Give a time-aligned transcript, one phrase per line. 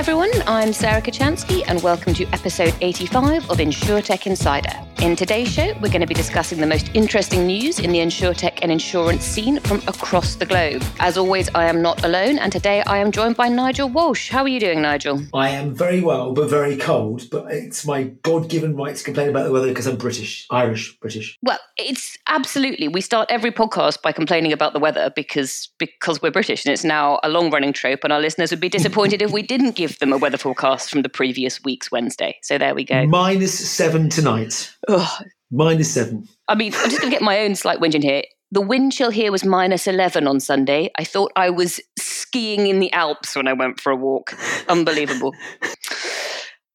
[0.00, 4.72] everyone, I'm Sarah Kocianski, and welcome to episode 85 of InsurTech Insider.
[5.02, 8.49] In today's show, we're going to be discussing the most interesting news in the insurtech
[8.62, 10.82] and insurance scene from across the globe.
[10.98, 14.30] As always, I am not alone, and today I am joined by Nigel Walsh.
[14.30, 15.22] How are you doing, Nigel?
[15.34, 17.28] I am very well, but very cold.
[17.30, 21.38] But it's my God-given right to complain about the weather because I'm British, Irish, British.
[21.42, 22.88] Well, it's absolutely.
[22.88, 26.84] We start every podcast by complaining about the weather because because we're British, and it's
[26.84, 28.00] now a long-running trope.
[28.04, 31.02] And our listeners would be disappointed if we didn't give them a weather forecast from
[31.02, 32.38] the previous week's Wednesday.
[32.42, 33.06] So there we go.
[33.06, 34.74] Minus seven tonight.
[34.88, 35.24] Ugh.
[35.52, 36.28] Minus seven.
[36.46, 38.22] I mean, I'm just going to get my own slight whinge in here.
[38.52, 40.90] The wind chill here was minus 11 on Sunday.
[40.98, 44.36] I thought I was skiing in the Alps when I went for a walk.
[44.68, 45.34] Unbelievable.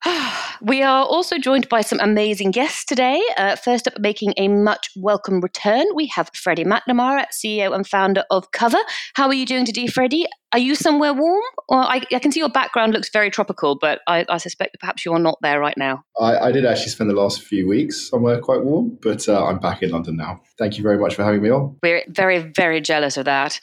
[0.62, 3.22] We are also joined by some amazing guests today.
[3.38, 8.24] Uh, first up, making a much welcome return, we have Freddy Macnamara, CEO and founder
[8.32, 8.80] of Cuvva.
[9.16, 10.26] How are you doing today, Freddy?
[10.52, 11.44] Are you somewhere warm?
[11.68, 15.04] Or I, I can see your background looks very tropical, but I, I suspect perhaps
[15.04, 16.04] you're not there right now.
[16.20, 19.60] I, I, did actually spend the last few weeks somewhere quite warm, but uh, I'm
[19.60, 20.42] back in London now.
[20.58, 21.78] Thank you very much for having me on.
[21.84, 23.60] We're very, very jealous of that.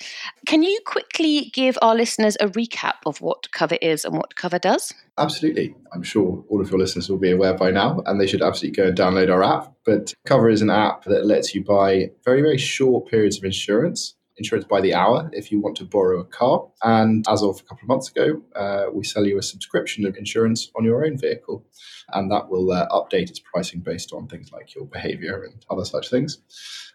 [0.47, 4.61] Can you quickly give our listeners a recap of what Cuvva is and what Cuvva
[4.61, 4.93] does?
[5.17, 5.75] Absolutely.
[5.95, 8.77] I'm sure all of your listeners will be aware by now, and they should absolutely
[8.77, 9.73] go and download our app.
[9.87, 14.15] But Cuvva is an app that lets you buy very, very short periods of insurance
[14.37, 16.67] insurance by the hour if you want to borrow a car.
[16.83, 20.17] And as of a couple of months ago, uh, we sell you a subscription of
[20.17, 21.65] insurance on your own vehicle.
[22.13, 25.85] And that will uh, update its pricing based on things like your behavior and other
[25.85, 26.39] such things.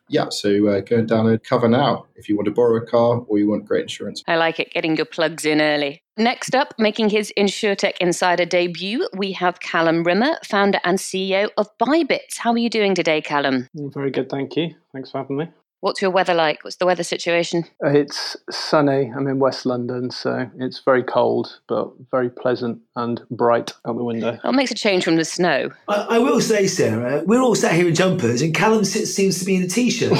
[0.09, 3.25] Yeah, so uh, go and download Cuvva now if you want to borrow a car
[3.27, 4.23] or you want great insurance.
[4.25, 6.01] I like it, getting your plugs in early.
[6.17, 11.67] Next up, making his Insurtech Insider debut, we have Callum Rimmer, founder and CEO of
[11.77, 12.37] ByBits.
[12.37, 13.67] How are you doing today, Callum?
[13.75, 14.75] Very good, thank you.
[14.93, 15.49] Thanks for having me.
[15.79, 16.63] What's your weather like?
[16.63, 17.63] What's the weather situation?
[17.85, 19.11] Uh, it's sunny.
[19.15, 24.03] I'm in West London, so it's very cold, but very pleasant and bright out the
[24.03, 24.39] window.
[24.43, 25.69] That makes a change from the snow.
[25.87, 29.45] I, I will say, Sarah, we're all sat here in jumpers, and Callum seems to
[29.45, 30.17] be in a t-shirt.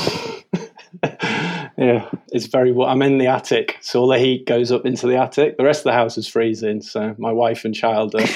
[1.03, 2.87] yeah, it's very well.
[2.87, 5.57] I'm in the attic, so all the heat goes up into the attic.
[5.57, 8.27] The rest of the house is freezing, so my wife and child are.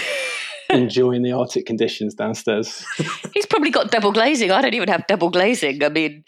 [0.69, 2.85] enjoying the Arctic conditions downstairs.
[3.33, 4.51] He's probably got double glazing.
[4.51, 5.83] I don't even have double glazing.
[5.83, 6.23] I mean,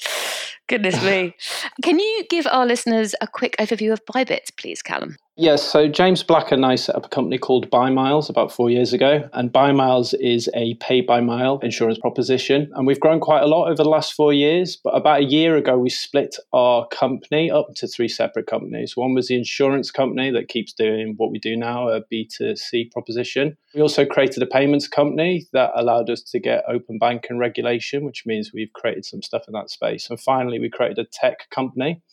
[0.67, 1.35] Goodness me.
[1.83, 5.17] Can you give our listeners a quick overview of ByBits, please, Callum?
[5.35, 8.69] Yes, so James Black and I set up a company called By Miles about four
[8.69, 12.71] years ago, and By Miles is a pay by mile insurance proposition.
[12.75, 15.57] And we've grown quite a lot over the last four years, but about a year
[15.57, 18.95] ago, we split our company up into three separate companies.
[18.95, 23.57] One was the insurance company that keeps doing what we do now, a B2C proposition.
[23.73, 28.05] We also created a payments company that allowed us to get open bank and regulation,
[28.05, 30.11] which means we've created some stuff in that space.
[30.11, 32.03] And finally, we created a tech company.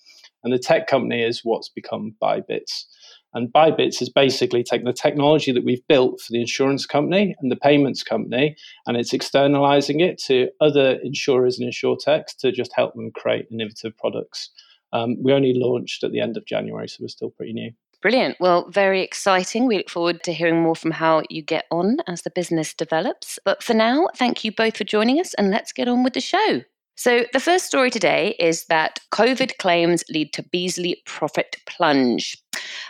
[0.43, 2.87] And the tech company is what's become ByBits.
[3.33, 7.51] And ByBits is basically taking the technology that we've built for the insurance company and
[7.51, 12.95] the payments company, and it's externalizing it to other insurers and insurtechs to just help
[12.95, 14.51] them create innovative products.
[14.93, 17.71] Um, we only launched at the end of January, so we're still pretty new.
[18.03, 18.39] Brilliant.
[18.41, 19.67] Well, very exciting.
[19.67, 23.39] We look forward to hearing more from how you get on as the business develops.
[23.45, 26.21] But for now, thank you both for joining us, and let's get on with the
[26.21, 26.63] show.
[26.97, 32.37] So, the first story today is that COVID claims lead to Beazley profit plunge.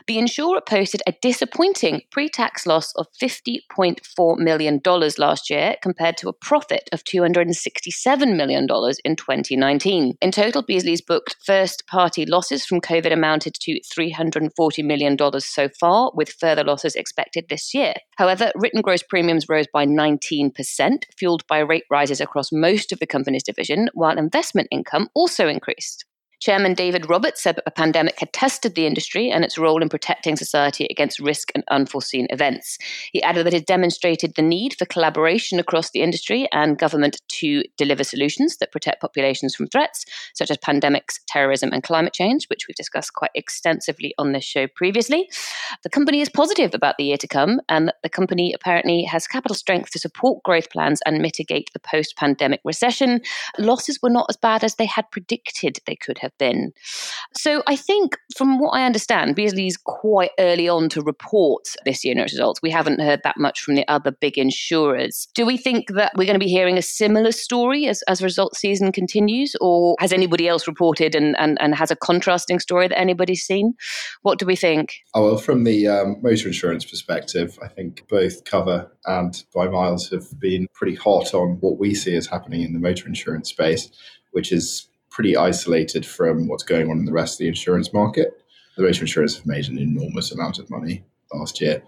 [0.06, 4.80] The insurer posted a disappointing pre tax loss of $50.4 million
[5.18, 8.62] last year compared to a profit of $267 million
[9.04, 10.14] in 2019.
[10.20, 16.10] In total, Beazley's booked first party losses from COVID amounted to $340 million so far,
[16.14, 17.94] with further losses expected this year.
[18.16, 23.06] However, written gross premiums rose by 19%, fueled by rate rises across most of the
[23.06, 26.04] company's division, while investment income also increased.
[26.40, 29.90] Chairman David Roberts said that the pandemic had tested the industry and its role in
[29.90, 32.78] protecting society against risk and unforeseen events.
[33.12, 37.62] He added that it demonstrated the need for collaboration across the industry and government to
[37.76, 42.66] deliver solutions that protect populations from threats such as pandemics, terrorism, and climate change, which
[42.66, 45.28] we've discussed quite extensively on this show previously.
[45.82, 49.26] The company is positive about the year to come, and that the company apparently has
[49.26, 53.20] capital strength to support growth plans and mitigate the post pandemic recession.
[53.58, 56.72] Losses were not as bad as they had predicted they could have have been.
[57.34, 62.32] So I think, from what I understand, Beazley's quite early on to report this year's
[62.32, 62.60] results.
[62.62, 65.28] We haven't heard that much from the other big insurers.
[65.34, 68.56] Do we think that we're going to be hearing a similar story as, as result
[68.56, 72.98] season continues, or has anybody else reported and, and, and has a contrasting story that
[72.98, 73.74] anybody's seen?
[74.22, 74.96] What do we think?
[75.14, 80.10] Oh, well, from the um, motor insurance perspective, I think both Cuvva and By Miles
[80.10, 83.90] have been pretty hot on what we see as happening in the motor insurance space,
[84.32, 88.42] which is pretty isolated from what's going on in the rest of the insurance market.
[88.76, 91.82] The motor insurers have made an enormous amount of money last year.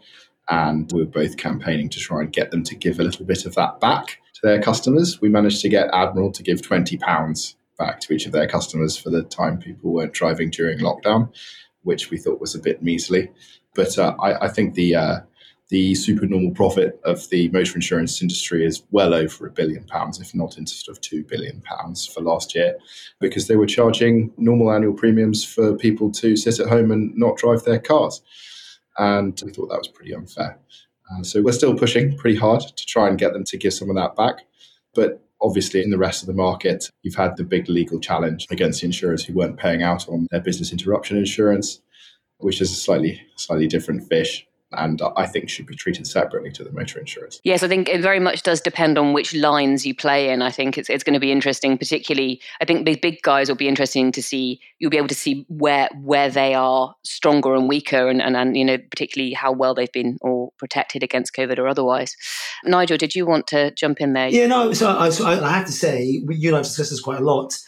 [0.49, 3.47] And we were both campaigning to try and get them to give a little bit
[3.47, 5.21] of that back to their customers.
[5.21, 9.11] We managed to get Admiral to give £20 back to each of their customers for
[9.11, 11.33] the time people weren't driving during lockdown,
[11.83, 13.31] which we thought was a bit measly.
[13.75, 15.21] But uh, I, I, think the uh,
[15.73, 20.35] the supernormal profit of the motor insurance industry is well over a billion pounds, if
[20.35, 22.77] not into sort of two billion pounds for last year,
[23.21, 27.39] because they were charging normal annual premiums for people to sit at home and not
[27.39, 28.21] drive their cars.
[28.99, 30.59] And we thought that was pretty unfair.
[31.11, 33.89] Uh, so we're still pushing pretty hard to try and get them to give some
[33.89, 34.45] of that back.
[34.95, 38.83] But obviously, in the rest of the market, you've had the big legal challenge against
[38.83, 41.81] the insurers who weren't paying out on their business interruption insurance,
[42.41, 46.65] which is a slightly, slightly different fish and I think should be treated separately to
[46.65, 47.41] the motor insurance.
[47.45, 50.43] Yes, I think it very much does depend on which lines you play in.
[50.43, 52.41] I think it's, it's going to be interesting, particularly.
[52.61, 54.61] I think the big guys will be interesting to see.
[54.79, 58.57] You'll be able to see where where they are stronger and weaker, and, and, and
[58.57, 62.17] you know particularly how well they've been or protected against COVID or otherwise.
[62.65, 64.29] Nigel, did you want to jump in there?
[64.29, 64.73] Yeah, no.
[64.73, 67.59] So I, so I have to say, you and I've discussed this quite a lot.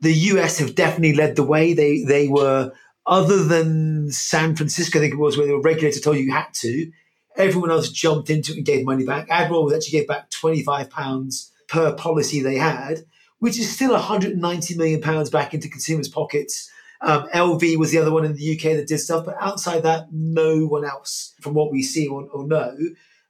[0.00, 1.74] The US have definitely led the way.
[1.74, 2.72] They they were
[3.10, 6.54] other than San Francisco, I think it was, where the regulator told you you had
[6.54, 6.90] to,
[7.36, 9.26] everyone else jumped into it and gave money back.
[9.28, 13.00] Admiral actually gave back £25 per policy they had,
[13.40, 16.70] which is still £190 million back into consumers' pockets.
[17.02, 20.12] Um, LV was the other one in the UK that did stuff, but outside that,
[20.12, 22.76] no one else, from what we see or, or know.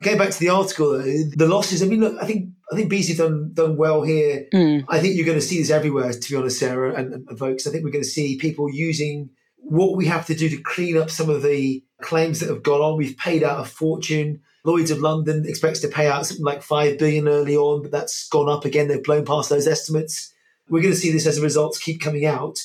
[0.03, 1.83] Going back to the article, though, the losses.
[1.83, 4.47] I mean, look, I think I think Beazley done done well here.
[4.53, 4.85] Mm.
[4.89, 7.67] I think you're going to see this everywhere, to be honest, Sarah and, and folks.
[7.67, 9.29] I think we're going to see people using
[9.71, 12.81] what we have to do to clean up some of the claims that have gone
[12.81, 12.99] on.
[12.99, 14.41] We've paid out a fortune.
[14.65, 18.29] Lloyd's of London expects to pay out something like five billion early on, but that's
[18.29, 18.89] gone up again.
[18.89, 20.35] They've blown past those estimates.
[20.69, 22.59] We're going to see this as the results keep coming out.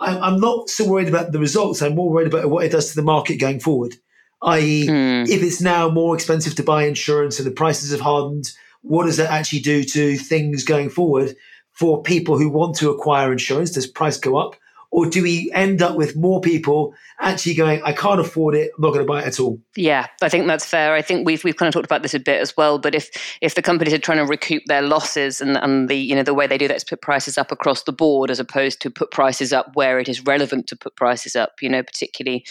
[0.00, 1.80] I'm not so worried about the results.
[1.80, 3.94] I'm more worried about what it does to the market going forward.
[4.42, 5.28] I.e., mm.
[5.28, 8.50] if it's now more expensive to buy insurance and the prices have hardened,
[8.82, 11.36] what does that actually do to things going forward
[11.72, 13.70] for people who want to acquire insurance?
[13.70, 14.56] Does price go up?
[14.90, 18.82] Or do we end up with more people actually going, I can't afford it, I'm
[18.82, 19.60] not going to buy it at all?
[19.76, 20.94] Yeah, I think that's fair.
[20.94, 22.78] I think we've we've kind of talked about this a bit as well.
[22.78, 23.10] But if
[23.42, 26.32] if the companies are trying to recoup their losses and, and the you know the
[26.32, 29.10] way they do that is put prices up across the board as opposed to put
[29.10, 32.44] prices up where it is relevant to put prices up, you know, particularly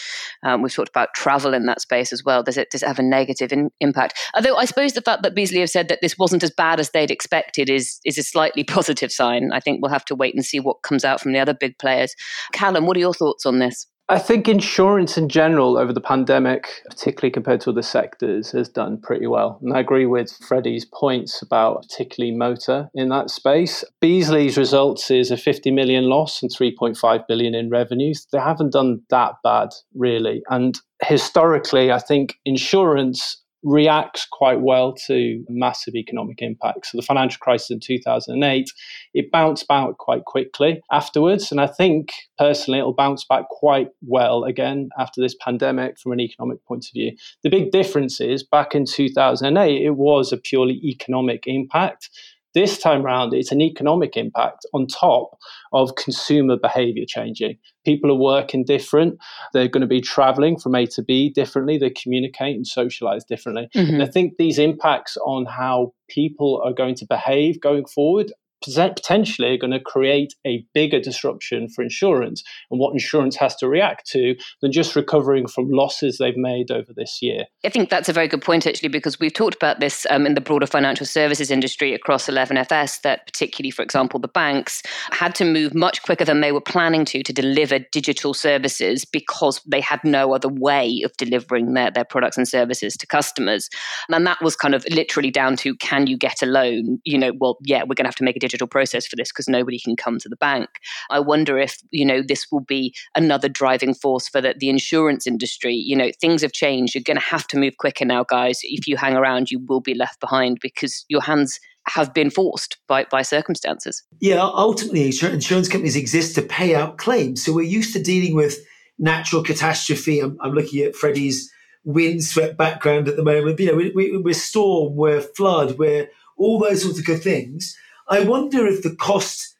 [0.43, 2.43] um, we've talked about travel in that space as well.
[2.43, 4.19] Does it does it have a negative in, impact?
[4.35, 6.91] Although I suppose the fact that Beazley have said that this wasn't as bad as
[6.91, 9.49] they'd expected is is a slightly positive sign.
[9.51, 11.79] I think we'll have to wait and see what comes out from the other big
[11.79, 12.13] players.
[12.53, 13.87] Callum, what are your thoughts on this?
[14.09, 19.01] I think insurance in general over the pandemic, particularly compared to other sectors, has done
[19.01, 19.59] pretty well.
[19.61, 23.83] And I agree with Freddy's points about particularly motor in that space.
[24.01, 28.25] Beazley's results is a 50 million loss and 3.5 billion in revenues.
[28.31, 30.41] They haven't done that bad, really.
[30.49, 36.91] And historically, I think insurance reacts quite well to massive economic impacts.
[36.91, 38.69] So the financial crisis in 2008,
[39.13, 41.51] it bounced back quite quickly afterwards.
[41.51, 46.19] And I think personally, it'll bounce back quite well again after this pandemic from an
[46.19, 47.13] economic point of view.
[47.43, 52.09] The big difference is back in 2008, it was a purely economic impact.
[52.53, 55.37] This time around, it's an economic impact on top
[55.73, 57.57] of consumer behavior changing.
[57.85, 59.17] People are working different.
[59.53, 61.77] They're going to be traveling from A to B differently.
[61.77, 63.67] They communicate and socialize differently.
[63.75, 63.95] Mm-hmm.
[63.95, 68.31] And I think these impacts on how people are going to behave going forward
[68.63, 73.67] potentially are going to create a bigger disruption for insurance and what insurance has to
[73.67, 77.45] react to than just recovering from losses they've made over this year.
[77.65, 80.33] I think that's a very good point, actually, because we've talked about this um, in
[80.33, 85.45] the broader financial services industry across 11FS, that particularly, for example, the banks had to
[85.45, 89.99] move much quicker than they were planning to to deliver digital services because they had
[90.03, 93.69] no other way of delivering their, their products and services to customers.
[94.09, 96.99] And that was kind of literally down to can you get a loan?
[97.03, 99.31] You know, well, yeah, we're going to have to make a digital process for this
[99.31, 100.69] because nobody can come to the bank.
[101.09, 105.27] I wonder if, you know, this will be another driving force for the, the insurance
[105.27, 105.75] industry.
[105.75, 106.95] You know, things have changed.
[106.95, 108.59] You're going to have to move quicker now, guys.
[108.63, 112.77] If you hang around, you will be left behind because your hands have been forced
[112.87, 114.03] by, by circumstances.
[114.19, 117.43] Yeah, ultimately, insurance companies exist to pay out claims.
[117.43, 118.59] So we're used to dealing with
[118.99, 120.19] natural catastrophe.
[120.19, 121.51] I'm, I'm looking at Freddy's
[121.83, 123.59] windswept background at the moment.
[123.59, 127.77] You know, we, we, we're storm, we're flood, we're all those sorts of good things.
[128.09, 129.55] I wonder if the cost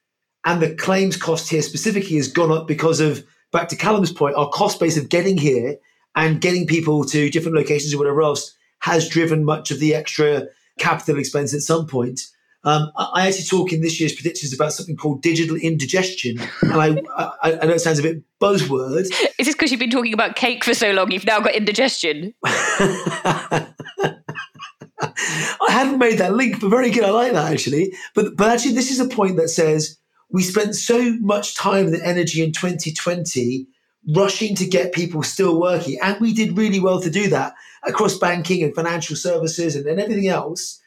[0.45, 4.35] and the claims cost here specifically has gone up because of, back to Callum's point,
[4.35, 5.77] our cost base of getting here
[6.15, 10.47] and getting people to different locations or whatever else has driven much of the extra
[10.79, 12.21] capital expense at some point.
[12.63, 16.97] Um, I actually talk in this year's predictions about something called digital indigestion, and I,
[17.41, 19.05] I, I know it sounds a bit buzzword.
[19.39, 21.11] Is this because you've been talking about cake for so long?
[21.11, 22.33] You've now got indigestion.
[25.01, 27.03] I hadn't made that link, but very good.
[27.03, 27.93] I like that actually.
[28.15, 29.97] But but actually, this is a point that says
[30.29, 33.67] we spent so much time and energy in 2020
[34.15, 38.17] rushing to get people still working, and we did really well to do that across
[38.17, 40.81] banking and financial services and, and everything else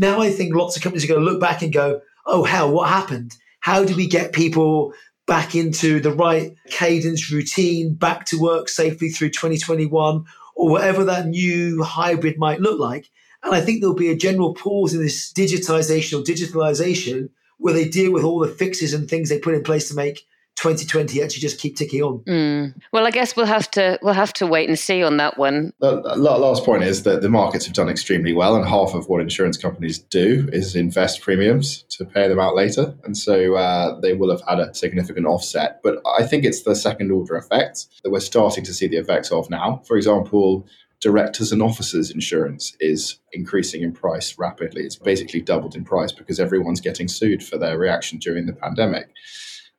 [0.00, 2.70] now I think lots of companies are going to look back and go, oh, hell,
[2.70, 3.36] what happened?
[3.60, 4.94] How do we get people
[5.26, 10.24] back into the right cadence routine, back to work safely through 2021
[10.56, 13.10] or whatever that new hybrid might look like?
[13.42, 17.88] And I think there'll be a general pause in this digitization or digitalization where they
[17.88, 20.26] deal with all the fixes and things they put in place to make
[20.60, 22.18] 2020 actually just keep ticking on.
[22.28, 22.74] Mm.
[22.92, 25.72] Well, I guess we'll have to we'll have to wait and see on that one.
[25.80, 29.22] The last point is that the markets have done extremely well, and half of what
[29.22, 34.12] insurance companies do is invest premiums to pay them out later, and so uh, they
[34.12, 35.80] will have had a significant offset.
[35.82, 39.32] But I think it's the second order effect that we're starting to see the effects
[39.32, 39.80] of now.
[39.86, 40.66] For example.
[41.00, 44.82] Directors and officers insurance is increasing in price rapidly.
[44.82, 49.08] It's basically doubled in price because everyone's getting sued for their reaction during the pandemic.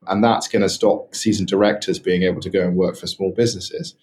[0.07, 3.31] And that's going to stop seasoned directors being able to go and work for small
[3.31, 3.93] businesses.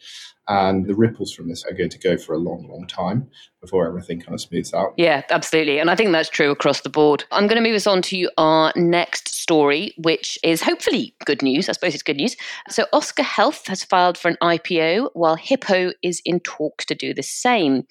[0.48, 3.28] And the ripples from this are going to go for a long, long time
[3.60, 4.94] before everything kind of smooths out.
[4.96, 5.78] Yeah, absolutely.
[5.78, 7.24] And I think that's true across the board.
[7.30, 11.68] I'm going to move us on to our next story, which is hopefully good news.
[11.68, 12.34] I suppose it's good news.
[12.70, 17.12] So, Oscar Health has filed for an IPO, while Hippo is in talks to do
[17.12, 17.84] the same.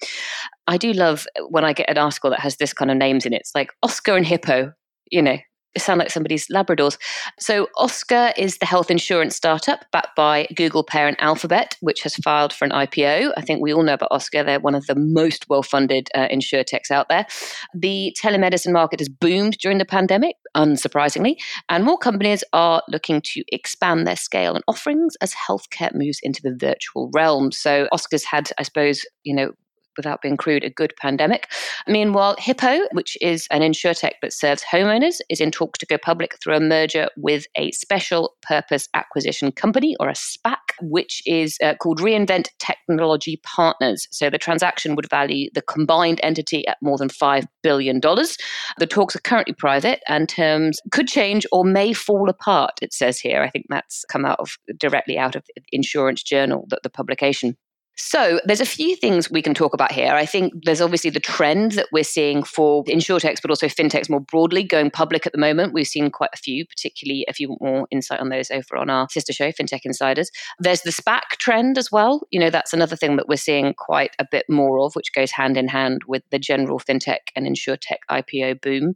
[0.66, 3.32] I do love when I get an article that has this kind of names in
[3.32, 3.40] it.
[3.40, 4.72] It's like Oscar and Hippo,
[5.10, 5.38] you know,
[5.78, 6.98] sound like somebody's Labradors.
[7.38, 12.52] So, Oscar is the health insurance startup backed by Google parent Alphabet, which has filed
[12.52, 13.32] for an IPO.
[13.36, 14.42] I think we all know about Oscar.
[14.42, 17.26] They're one of the most well funded uh, insurtechs out there.
[17.74, 21.36] The telemedicine market has boomed during the pandemic, unsurprisingly,
[21.68, 26.42] and more companies are looking to expand their scale and offerings as healthcare moves into
[26.42, 27.52] the virtual realm.
[27.52, 29.52] So, Oscar's had, I suppose, you know,
[29.98, 31.50] without being crude, a good pandemic.
[31.86, 36.38] Meanwhile, Hippo, which is an insurtech that serves homeowners, is in talks to go public
[36.42, 41.74] through a merger with a special purpose acquisition company or a SPAC, which is uh,
[41.74, 44.06] called Reinvent Technology Partners.
[44.10, 48.00] So the transaction would value the combined entity at more than $5 billion.
[48.00, 53.18] The talks are currently private and terms could change or may fall apart, it says
[53.18, 53.42] here.
[53.42, 57.56] I think that's come out of directly out of Insurance Journal, the, the publication.
[58.00, 60.14] So there's a few things we can talk about here.
[60.14, 64.20] I think there's obviously the trend that we're seeing for insurtechs, but also fintechs more
[64.20, 65.72] broadly going public at the moment.
[65.72, 68.88] We've seen quite a few, particularly if you want more insight on those over on
[68.88, 70.30] our sister show, FinTech Insiders.
[70.60, 72.22] There's the SPAC trend as well.
[72.30, 75.32] You know, that's another thing that we're seeing quite a bit more of, which goes
[75.32, 78.94] hand in hand with the general fintech and insurtech IPO boom.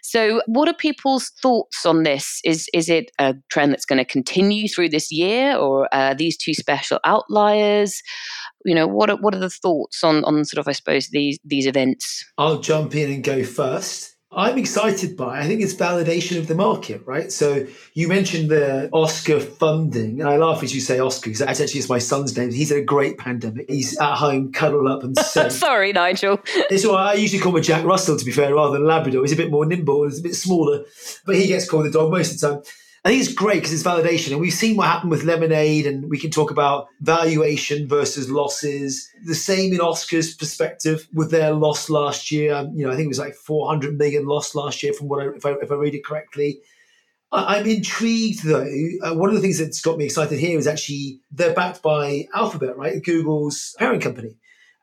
[0.00, 2.40] So what are people's thoughts on this?
[2.44, 6.36] Is is it a trend that's going to continue through this year, or are these
[6.36, 8.00] two special outliers?
[8.64, 11.38] You know what are, what are the thoughts on on sort of i suppose these
[11.44, 15.38] these events i'll jump in and go first I'm excited by.
[15.38, 17.30] I think it's validation of the market, right?
[17.30, 21.60] So you mentioned the Oscar funding, and I laugh as you say Oscar because that's
[21.60, 22.50] actually it's my son's name.
[22.50, 23.70] He's had a great pandemic.
[23.70, 25.52] He's at home, cuddled up and safe.
[25.52, 26.40] Sorry, Nigel.
[26.46, 29.22] It's what I usually call him Jack Russell, to be fair, rather than Labrador.
[29.22, 30.84] He's a bit more nimble, he's a bit smaller,
[31.24, 32.62] but he gets called the dog most of the time.
[33.04, 34.32] I think it's great because it's validation.
[34.32, 39.10] And we've seen what happened with Lemonade, and we can talk about valuation versus losses.
[39.26, 42.54] The same in Oscar's perspective with their loss last year.
[42.54, 45.22] Um, you know, I think it was like 400 million loss last year, from what
[45.22, 46.60] I, if I, if I read it correctly.
[47.30, 48.66] I, am intrigued though.
[49.02, 52.26] Uh, one of the things that's got me excited here is actually they're backed by
[52.34, 53.04] Alphabet, right?
[53.04, 54.36] Google's parent company.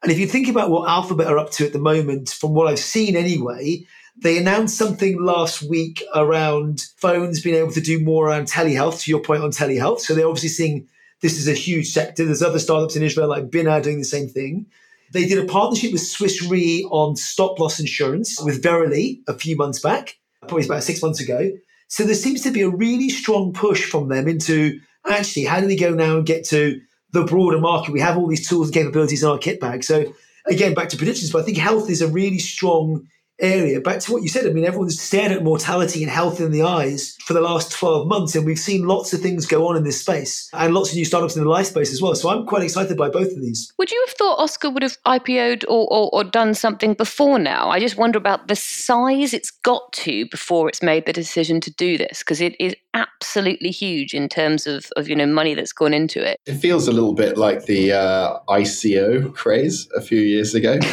[0.04, 2.68] And if you think about what Alphabet are up to at the moment, from what
[2.68, 3.86] I've seen anyway,
[4.22, 9.12] they announced something last week around phones being able to do more around telehealth, to
[9.12, 10.02] your point on telehealth.
[10.02, 10.88] So they're obviously seeing
[11.22, 12.26] this is a huge sector.
[12.26, 14.68] There's other startups in Israel like Binah doing the same thing.
[15.12, 19.58] They did a partnership with Swiss Re on stop loss insurance with Verily a few
[19.58, 21.52] months back, probably about six months ago.
[21.88, 25.68] So there seems to be a really strong push from them into actually how do
[25.68, 26.80] we go now and get to
[27.12, 27.92] the broader market?
[27.92, 29.84] We have all these tools and capabilities in our kit bag.
[29.84, 30.14] So
[30.46, 33.08] again, back to predictions, but I think health is a really strong
[33.42, 33.82] area.
[33.82, 36.64] Back to what you said, I mean, everyone's stared at mortality and health in the
[36.64, 39.84] eyes for the last 12 months, and we've seen lots of things go on in
[39.84, 42.16] this space and lots of new startups in the life space as well.
[42.16, 43.74] So I'm quite excited by both of these.
[43.78, 47.70] Would you have thought Oscar would have IPO'd or, or, or done something before now?
[47.70, 51.72] I just wonder about the size it's got to before it's made the decision to
[51.72, 55.74] do this, because it is absolutely huge in terms of, of you know money that's
[55.74, 56.40] gone into it.
[56.46, 60.80] It feels a little bit like the uh, ICO craze a few years ago.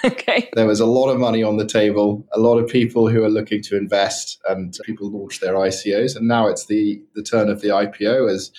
[0.04, 0.50] okay.
[0.54, 3.30] There was a lot of money on the table, a lot of people who are
[3.30, 6.16] looking to invest, and people launched their ICOs.
[6.16, 8.52] And now it's the, the turn of the IPO as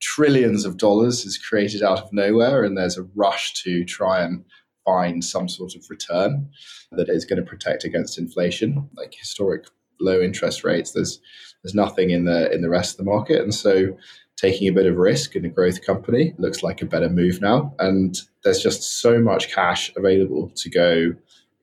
[0.00, 4.44] trillions of dollars is created out of nowhere, and there's a rush to try and
[4.84, 6.48] find some sort of return
[6.92, 9.66] that is going to protect against inflation, like historic
[10.00, 10.92] low interest rates.
[10.92, 11.20] There's
[11.62, 13.96] there's nothing in the in the rest of the market, and so
[14.38, 17.74] taking a bit of risk in a growth company looks like a better move now.
[17.80, 21.14] And there's just so much cash available to go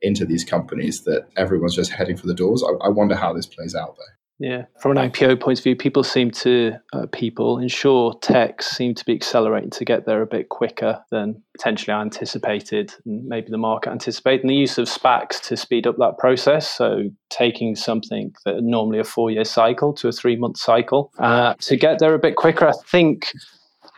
[0.02, 2.62] into these companies that everyone's just heading for the doors.
[2.62, 4.15] I, I wonder how this plays out, though.
[4.38, 9.04] Yeah, from an IPO point of view, people seem to uh, people insurtechs seem to
[9.04, 13.90] be accelerating to get there a bit quicker than potentially anticipated, and maybe the market
[13.90, 14.42] anticipated.
[14.42, 18.98] And the use of SPACs to speed up that process, so taking something that normally
[18.98, 22.68] a four-year cycle to a three-month cycle uh, to get there a bit quicker.
[22.68, 23.32] I think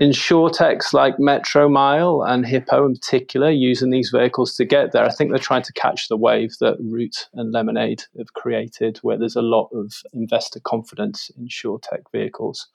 [0.00, 5.04] insurtechs like Metromile and Hippo in particular using these vehicles to get there.
[5.04, 9.18] I think they're trying to catch the wave that Root and Lemonade have created, where
[9.18, 12.68] there's a lot of investor confidence in insurtech vehicles.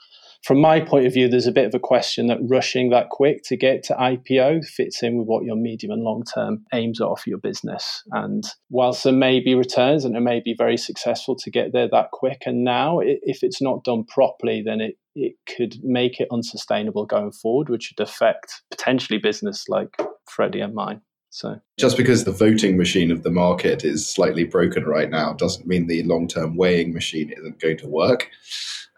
[0.43, 3.43] From my point of view, there's a bit of a question that rushing that quick
[3.45, 7.15] to get to IPO fits in with what your medium and long term aims are
[7.15, 8.03] for your business.
[8.11, 11.87] And whilst there may be returns and it may be very successful to get there
[11.89, 16.27] that quick, and now if it's not done properly, then it it could make it
[16.31, 19.95] unsustainable going forward, which would affect potentially business like
[20.27, 21.01] Freddy and mine.
[21.29, 25.67] So just because the voting machine of the market is slightly broken right now doesn't
[25.67, 28.29] mean the long-term weighing machine isn't going to work.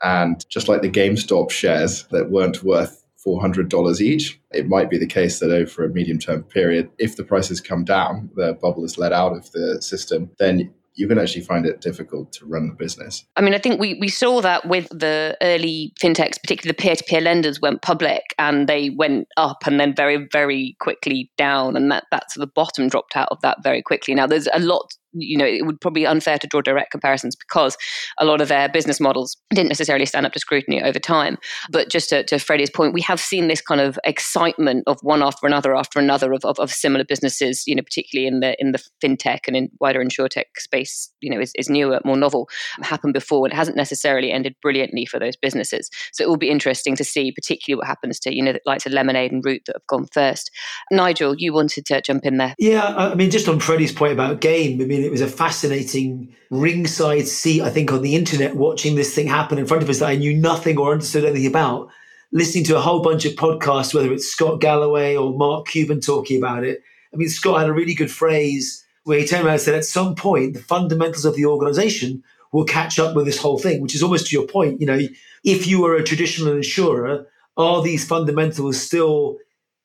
[0.03, 5.07] And just like the GameStop shares that weren't worth $400 each, it might be the
[5.07, 8.97] case that over a medium term period, if the prices come down, the bubble is
[8.97, 12.73] let out of the system, then you can actually find it difficult to run the
[12.73, 13.25] business.
[13.35, 16.95] I mean, I think we, we saw that with the early fintechs, particularly the peer
[16.95, 21.75] to peer lenders went public and they went up and then very, very quickly down.
[21.75, 24.15] And that, that sort of bottom dropped out of that very quickly.
[24.15, 27.35] Now, there's a lot you know, it would probably be unfair to draw direct comparisons
[27.35, 27.77] because
[28.19, 31.37] a lot of their business models didn't necessarily stand up to scrutiny over time.
[31.71, 35.23] But just to, to Freddy's point, we have seen this kind of excitement of one
[35.23, 38.71] after another after another of, of, of, similar businesses, you know, particularly in the in
[38.71, 42.49] the fintech and in wider insurtech space, you know, is, is newer, more novel,
[42.81, 43.45] happened before.
[43.45, 45.89] And it hasn't necessarily ended brilliantly for those businesses.
[46.11, 48.85] So it will be interesting to see, particularly what happens to, you know, the likes
[48.85, 50.51] of Lemonade and Root that have gone first.
[50.91, 52.55] Nigel, you wanted to jump in there.
[52.57, 56.35] Yeah, I mean, just on Freddy's point about game, I mean, it was a fascinating
[56.49, 59.99] ringside seat, I think, on the internet watching this thing happen in front of us
[59.99, 61.89] that I knew nothing or understood anything about.
[62.31, 66.37] Listening to a whole bunch of podcasts, whether it's Scott Galloway or Mark Cuban talking
[66.37, 66.81] about it.
[67.13, 69.85] I mean, Scott had a really good phrase where he turned around and said, at
[69.85, 73.95] some point, the fundamentals of the organization will catch up with this whole thing, which
[73.95, 74.81] is almost to your point.
[74.81, 74.99] You know,
[75.43, 79.37] if you were a traditional insurer, are these fundamentals still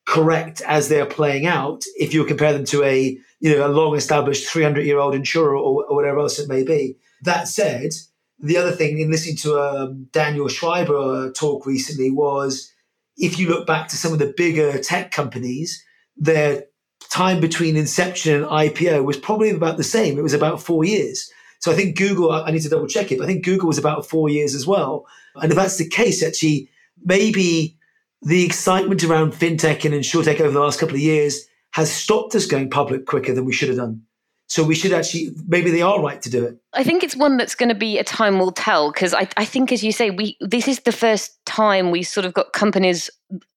[0.06, 3.96] correct as they're playing out if you compare them to a you know a long
[3.96, 6.96] established 300 year old insurer or, or, whatever else it may be.
[7.22, 7.90] That said
[8.38, 12.72] the other thing in listening to um, daniel schreiber talk recently was
[13.16, 15.84] if you look back to some of the bigger tech companies
[16.16, 16.64] their
[17.10, 20.18] time between inception and ipo was probably about the same.
[20.18, 21.30] It was about four years.
[21.60, 23.78] So i think google i need to double check it but i think google was
[23.78, 25.06] about four years as well.
[25.36, 26.70] And if that's the case actually
[27.04, 27.78] maybe
[28.22, 32.46] the excitement around fintech and insurtech over the last couple of years has stopped us
[32.46, 34.02] going public quicker than we should have done.
[34.50, 36.58] So we should actually, maybe they are right to do it.
[36.72, 39.44] I think it's one that's going to be a time will tell because I, I
[39.44, 43.08] think, as you say, we this is the first time we sort of got companies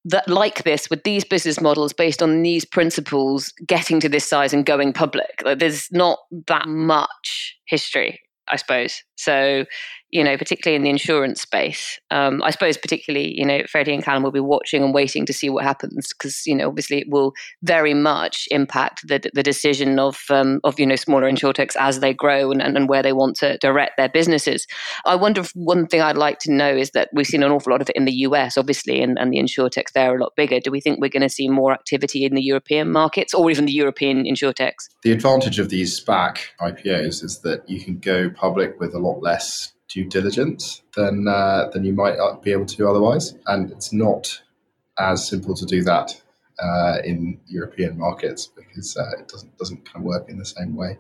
[0.06, 4.54] that like this with these business models based on these principles getting to this size
[4.54, 5.42] and going public.
[5.44, 9.02] Like, there's not that much history, I suppose.
[9.24, 9.66] So
[10.14, 12.00] you know, particularly in the insurance space.
[12.12, 15.34] Um, I suppose, particularly, you know, Freddy and Callum will be watching and waiting to
[15.34, 17.34] see what happens because, you know, obviously it will
[17.64, 22.14] very much impact the, the decision of, um, of you know, smaller insurtechs as they
[22.14, 24.68] grow and, and, where they want to direct their businesses.
[25.04, 27.72] I wonder if one thing I'd like to know is that we've seen an awful
[27.72, 30.36] lot of it in the US, obviously, and, and the insurtechs there are a lot
[30.36, 30.60] bigger.
[30.60, 33.66] Do we think we're going to see more activity in the European markets or even
[33.66, 34.90] the European insurtechs?
[35.02, 39.13] The advantage of these SPAC IPOs is that you can go public with a lot
[39.22, 44.42] less due diligence than uh, than you might be able to otherwise, and it's not
[45.00, 46.22] as simple to do that
[46.60, 50.76] uh, in European markets because uh, it doesn't doesn't kind of work in the same
[50.76, 50.98] way.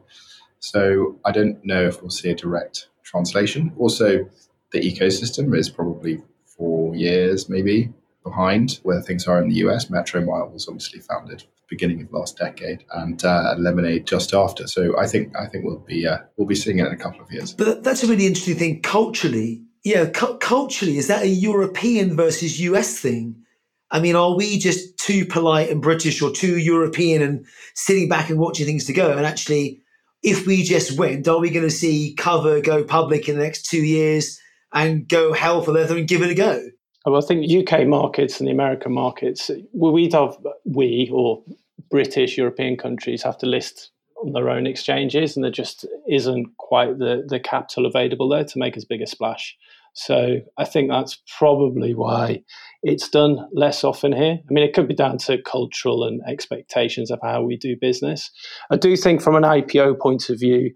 [0.60, 3.74] So I don't know if we'll see a direct translation.
[3.78, 4.30] Also,
[4.72, 7.92] the ecosystem is probably four years maybe
[8.24, 9.86] behind where things are in the US.
[9.86, 14.68] Metromile was obviously founded beginning of last decade, and uh, Lemonade just after.
[14.68, 17.22] So I think I think we'll be uh, we'll be seeing it in a couple
[17.22, 17.54] of years.
[17.54, 19.64] But that's a really interesting thing culturally.
[19.84, 23.44] Yeah, cu- culturally, is that a European versus US thing?
[23.92, 28.30] I mean, are we just too polite and British or too European and sitting back
[28.30, 29.12] and watching things to go?
[29.12, 29.82] And actually,
[30.24, 33.66] if we just went, are we going to see Cuvva go public in the next
[33.66, 34.40] two years
[34.74, 36.70] and go hell for leather and give it a go?
[37.06, 41.44] Well, I think UK markets and the American markets, we'd have, we or
[41.90, 43.92] British, European countries have to list
[44.24, 48.60] on their own exchanges, and there just isn't quite the, the capital available there to
[48.60, 49.58] make as big a splash.
[49.94, 52.44] So I think that's probably why
[52.82, 54.40] it's done less often here.
[54.40, 58.32] I mean, it could be down to cultural and expectations of how we do business.
[58.72, 60.74] I do think, from an IPO point of view,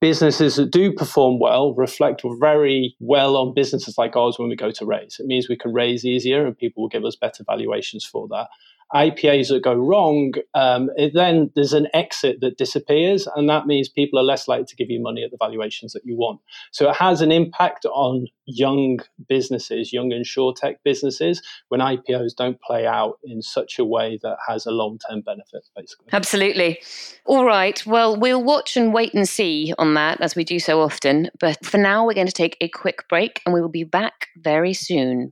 [0.00, 4.70] businesses that do perform well reflect very well on businesses like ours when we go
[4.70, 5.16] to raise.
[5.18, 8.48] It means we can raise easier and people will give us better valuations for that.
[8.94, 14.18] IPOs that go wrong, um, then there's an exit that disappears, and that means people
[14.18, 16.40] are less likely to give you money at the valuations that you want.
[16.72, 22.86] So it has an impact on young businesses, young insurtech businesses, when IPOs don't play
[22.86, 26.06] out in such a way that has a long term benefit, basically.
[26.12, 26.80] Absolutely.
[27.26, 27.84] All right.
[27.86, 31.30] Well, we'll watch and wait and see on that as we do so often.
[31.38, 34.28] But for now, we're going to take a quick break and we will be back
[34.36, 35.30] very soon.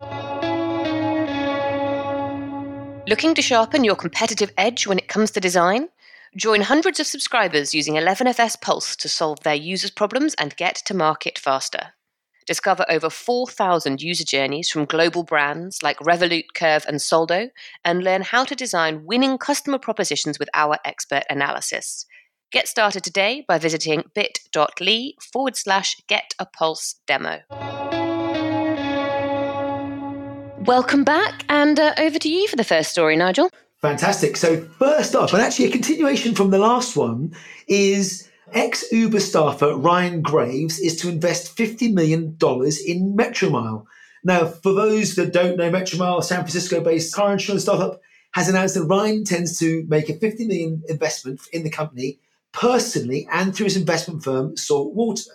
[3.09, 5.91] Looking to sharpen your competitive edge when it comes to design?
[6.37, 10.93] Join hundreds of subscribers using 11FS Pulse to solve their users' problems and get to
[10.93, 11.93] market faster.
[12.49, 17.51] Discover over 4,000 user journeys from global brands like Revolut, Curve, and Soldo,
[17.85, 22.07] and learn how to design winning customer propositions with our expert analysis.
[22.51, 27.43] Get started today by visiting bit.ly forward slash get a pulse demo.
[30.67, 33.51] Welcome back, and uh, over to you for the first story, Nigel.
[33.83, 34.37] Fantastic.
[34.37, 37.37] So, first off, and actually a continuation from the last one,
[37.69, 43.85] is ex Uber staffer Ryan Graves is to invest $50 million in Metromile.
[44.25, 48.01] Now, for those that don't know, Metromile, San Francisco based car insurance startup,
[48.33, 52.19] has announced that Ryan intends to make a 50 million investment in the company
[52.51, 55.31] personally and through his investment firm, Salt Water.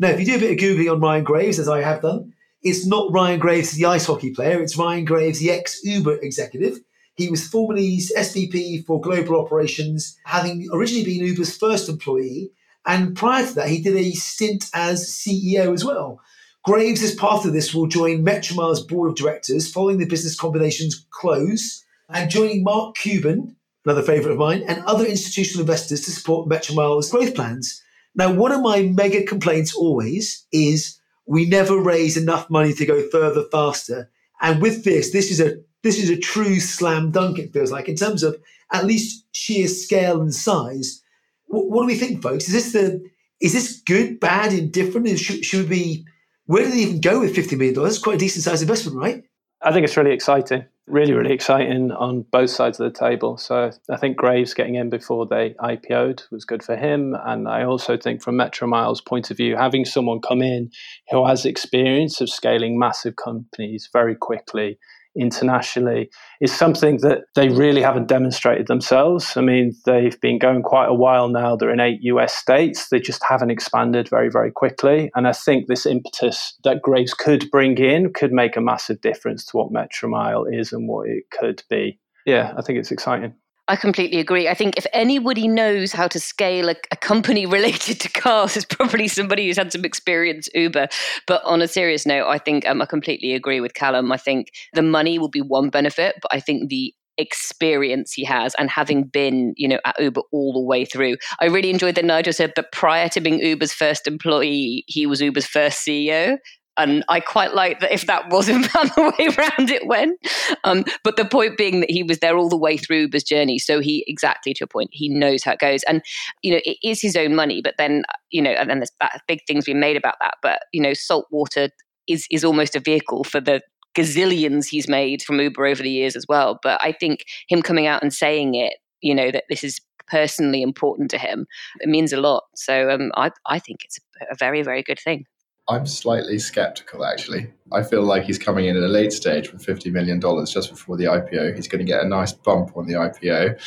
[0.00, 2.32] Now, if you do a bit of Googling on Ryan Graves, as I have done,
[2.62, 4.62] it's not Ryan Graves, the ice hockey player.
[4.62, 6.78] It's Ryan Graves, the ex Uber executive.
[7.14, 12.52] He was formerly SVP for global operations, having originally been Uber's first employee.
[12.86, 16.20] And prior to that, he did a stint as CEO as well.
[16.64, 21.04] Graves, as part of this, will join Metromile's board of directors following the business combination's
[21.10, 26.48] close and joining Mark Cuban, another favourite of mine, and other institutional investors to support
[26.48, 27.82] Metromile's growth plans.
[28.14, 31.00] Now, one of my mega complaints always is
[31.32, 34.10] we never raise enough money to go further faster.
[34.42, 37.38] And with this, this is a this is a true slam dunk.
[37.38, 38.36] It feels like in terms of
[38.70, 41.02] at least sheer scale and size.
[41.46, 42.48] What, do we think, folks?
[42.48, 43.02] Is this the
[43.40, 45.18] is this good, bad, indifferent?
[45.18, 46.06] Should, should we be?
[46.44, 47.98] Where do they even go with fifty million dollars?
[47.98, 49.24] Quite a decent sized investment, right?
[49.62, 53.36] I think it's really exciting really, really exciting on both sides of the table.
[53.36, 57.16] So I think Graves getting in before they IPO'd was good for him.
[57.24, 60.70] And I also think from Metromile's point of view, having someone come in
[61.10, 64.78] who has experience of scaling massive companies very quickly
[65.16, 69.36] internationally is something that they really haven't demonstrated themselves.
[69.36, 71.56] I mean, they've been going quite a while now.
[71.56, 72.88] They're in eight US states.
[72.88, 75.10] They just haven't expanded very, very quickly.
[75.14, 79.44] And I think this impetus that Graves could bring in could make a massive difference
[79.46, 81.98] to what Metromile is and what it could be.
[82.24, 83.34] Yeah, I think it's exciting.
[83.68, 84.48] I completely agree.
[84.48, 88.66] I think if anybody knows how to scale a, a, company related to cars, it's
[88.66, 90.88] probably somebody who's had some experience Uber.
[91.26, 94.10] But on a serious note, I think um, I completely agree with Callum.
[94.10, 98.54] I think the money will be one benefit, but I think the experience he has
[98.58, 102.06] and having been you know at uber all the way through i really enjoyed that
[102.06, 106.38] nigel said that prior to being uber's first employee he was uber's first ceo
[106.76, 110.18] and I quite like that if that wasn't the way around it went.
[110.64, 113.58] Um, but the point being that he was there all the way through Uber's journey,
[113.58, 116.02] so he exactly to a point, he knows how it goes, and
[116.42, 117.60] you know it is his own money.
[117.62, 120.34] But then you know, and then there's big things being made about that.
[120.42, 121.68] But you know, Saltwater
[122.08, 123.60] is is almost a vehicle for the
[123.94, 126.58] gazillions he's made from Uber over the years as well.
[126.62, 130.62] But I think him coming out and saying it, you know, that this is personally
[130.62, 131.46] important to him,
[131.80, 132.44] it means a lot.
[132.54, 133.98] So um, I I think it's
[134.30, 135.26] a very very good thing.
[135.68, 137.52] I'm slightly skeptical, actually.
[137.72, 140.96] I feel like he's coming in at a late stage with $50 million just before
[140.96, 141.54] the IPO.
[141.54, 143.60] He's going to get a nice bump on the IPO.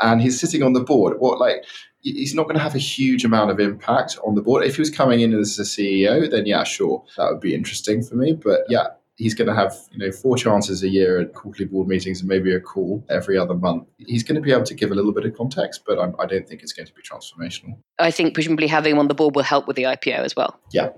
[0.00, 1.18] And he's sitting on the board.
[1.18, 1.64] What, like,
[2.00, 4.64] he's not going to have a huge amount of impact on the board.
[4.64, 8.02] If he was coming in as a CEO, then yeah, sure, that would be interesting
[8.02, 8.32] for me.
[8.32, 11.88] But yeah, he's going to have you know four chances a year at quarterly board
[11.88, 13.86] meetings and maybe a call every other month.
[13.98, 16.26] He's going to be able to give a little bit of context, but I'm, I
[16.26, 17.78] do not think it's going to be transformational.
[17.98, 20.58] I think presumably having him on the board will help with the IPO as well.
[20.72, 20.90] Yeah,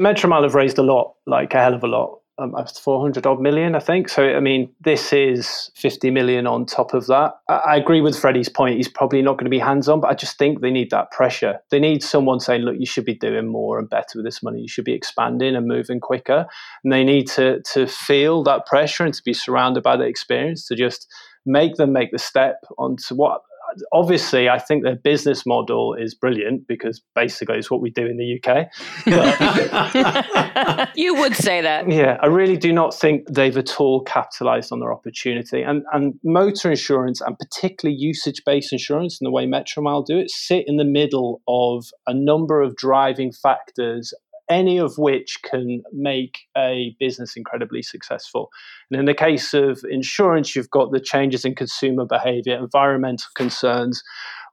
[0.00, 2.18] Metromile have raised a lot, like a hell of a lot.
[2.38, 4.08] um, 400 odd million, I think.
[4.08, 7.34] So, I mean, this is 50 million on top of that.
[7.48, 8.76] I, I agree with Freddy's point.
[8.76, 11.10] He's probably not going to be hands on, but I just think they need that
[11.10, 11.60] pressure.
[11.70, 14.60] They need someone saying, look, you should be doing more and better with this money.
[14.60, 16.46] You should be expanding and moving quicker.
[16.82, 20.66] And they need to, to feel that pressure and to be surrounded by the experience
[20.68, 21.06] to just
[21.44, 23.42] make them make the step onto what
[23.92, 28.16] obviously, I think their business model is brilliant because basically it's what we do in
[28.16, 28.68] the UK.
[30.96, 31.90] you would say that.
[31.90, 35.62] Yeah, I really do not think they've at all capitalized on their opportunity.
[35.62, 40.30] And, and motor insurance, and particularly usage based insurance, and the way Metromile do it,
[40.30, 44.12] sit in the middle of a number of driving factors
[44.50, 48.50] any of which can make a business incredibly successful.
[48.90, 54.02] And in the case of insurance, you've got the changes in consumer behavior, environmental concerns,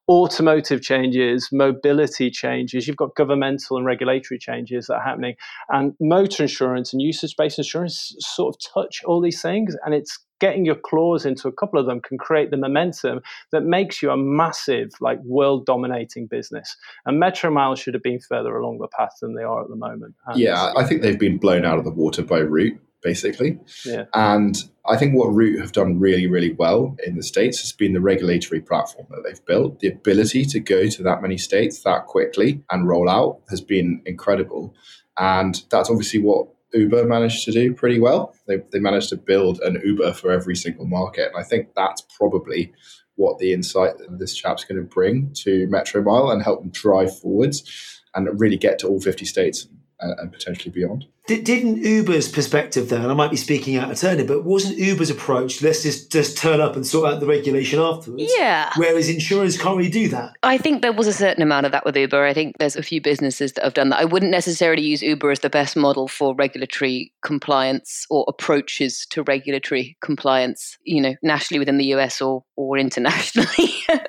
[0.10, 5.36] automotive changes, mobility changes, you've got governmental and regulatory changes that are happening.
[5.70, 9.76] And motor insurance and usage based insurance sort of touch all these things.
[9.86, 13.62] And it's getting your claws into a couple of them can create the momentum that
[13.62, 16.76] makes you a massive, like world dominating business.
[17.06, 20.16] And Metromile should have been further along the path than they are at the moment.
[20.26, 23.60] And yeah, I think they've been blown out of the water by Root, basically.
[23.86, 24.06] Yeah.
[24.14, 27.94] And I think what Root have done really, really well in the States has been
[27.94, 29.80] the regulatory platform that they've built.
[29.80, 34.02] The ability to go to that many states that quickly and roll out has been
[34.06, 34.74] incredible.
[35.18, 38.36] And that's obviously what Uber managed to do pretty well.
[38.48, 41.32] They, they managed to build an Uber for every single market.
[41.34, 42.74] And I think that's probably
[43.16, 47.18] what the insight that this chap's going to bring to Metromile and help them drive
[47.20, 49.68] forwards and really get to all 50 states
[50.00, 51.06] and, and potentially beyond.
[51.30, 55.12] Didn't Uber's perspective, though, and I might be speaking out of turn, but wasn't Uber's
[55.12, 58.32] approach, let's just, just turn up and sort out the regulation afterwards?
[58.36, 58.72] Yeah.
[58.76, 60.34] Whereas insurers can't really do that.
[60.42, 62.26] I think there was a certain amount of that with Uber.
[62.26, 64.00] I think there's a few businesses that have done that.
[64.00, 69.22] I wouldn't necessarily use Uber as the best model for regulatory compliance or approaches to
[69.24, 73.74] regulatory compliance, you know, nationally within the US or, or internationally.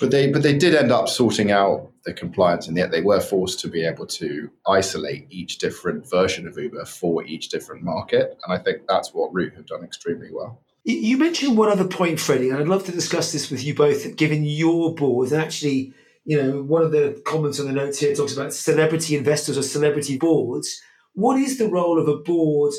[0.00, 3.20] But they but they did end up sorting out the compliance, and yet they were
[3.20, 8.38] forced to be able to isolate each different version of Uber for each different market.
[8.44, 10.62] And I think that's what Root have done extremely well.
[10.84, 14.16] You mentioned one other point, Freddy, and I'd love to discuss this with you both,
[14.16, 15.32] given your board.
[15.32, 15.92] And actually,
[16.24, 19.62] you know, one of the comments on the notes here talks about celebrity investors or
[19.62, 20.80] celebrity boards.
[21.12, 22.72] What is the role of a board?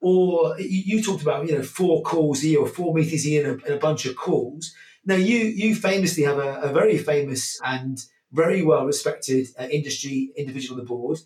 [0.00, 3.64] Or you talked about, you know, four calls here or four meetings here and a,
[3.66, 7.98] and a bunch of calls now, you you famously have a, a very famous and
[8.32, 11.18] very well respected uh, industry individual on the board.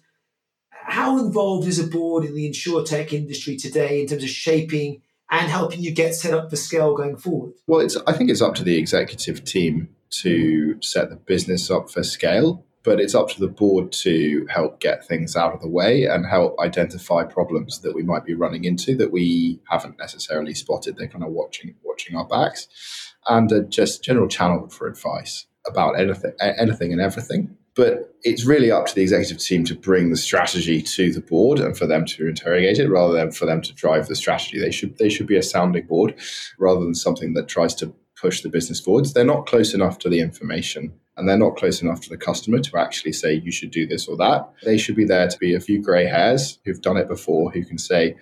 [0.86, 5.50] How involved is a board in the insurtech industry today in terms of shaping and
[5.50, 7.54] helping you get set up for scale going forward?
[7.66, 9.88] Well, it's, I think it's up to the executive team
[10.22, 14.78] to set the business up for scale, but it's up to the board to help
[14.78, 18.64] get things out of the way and help identify problems that we might be running
[18.64, 20.96] into that we haven't necessarily spotted.
[20.96, 22.68] They're kind of watching watching our backs
[23.26, 27.56] and a just general channel for advice about anything, anything and everything.
[27.76, 31.58] But it's really up to the executive team to bring the strategy to the board
[31.58, 34.60] and for them to interrogate it, rather than for them to drive the strategy.
[34.60, 36.14] They should they should be a sounding board,
[36.58, 39.12] rather than something that tries to push the business forwards.
[39.12, 42.58] They're not close enough to the information and they're not close enough to the customer
[42.58, 44.50] to actually say you should do this or that.
[44.62, 47.64] They should be there to be a few grey hairs who've done it before, who
[47.64, 48.16] can say,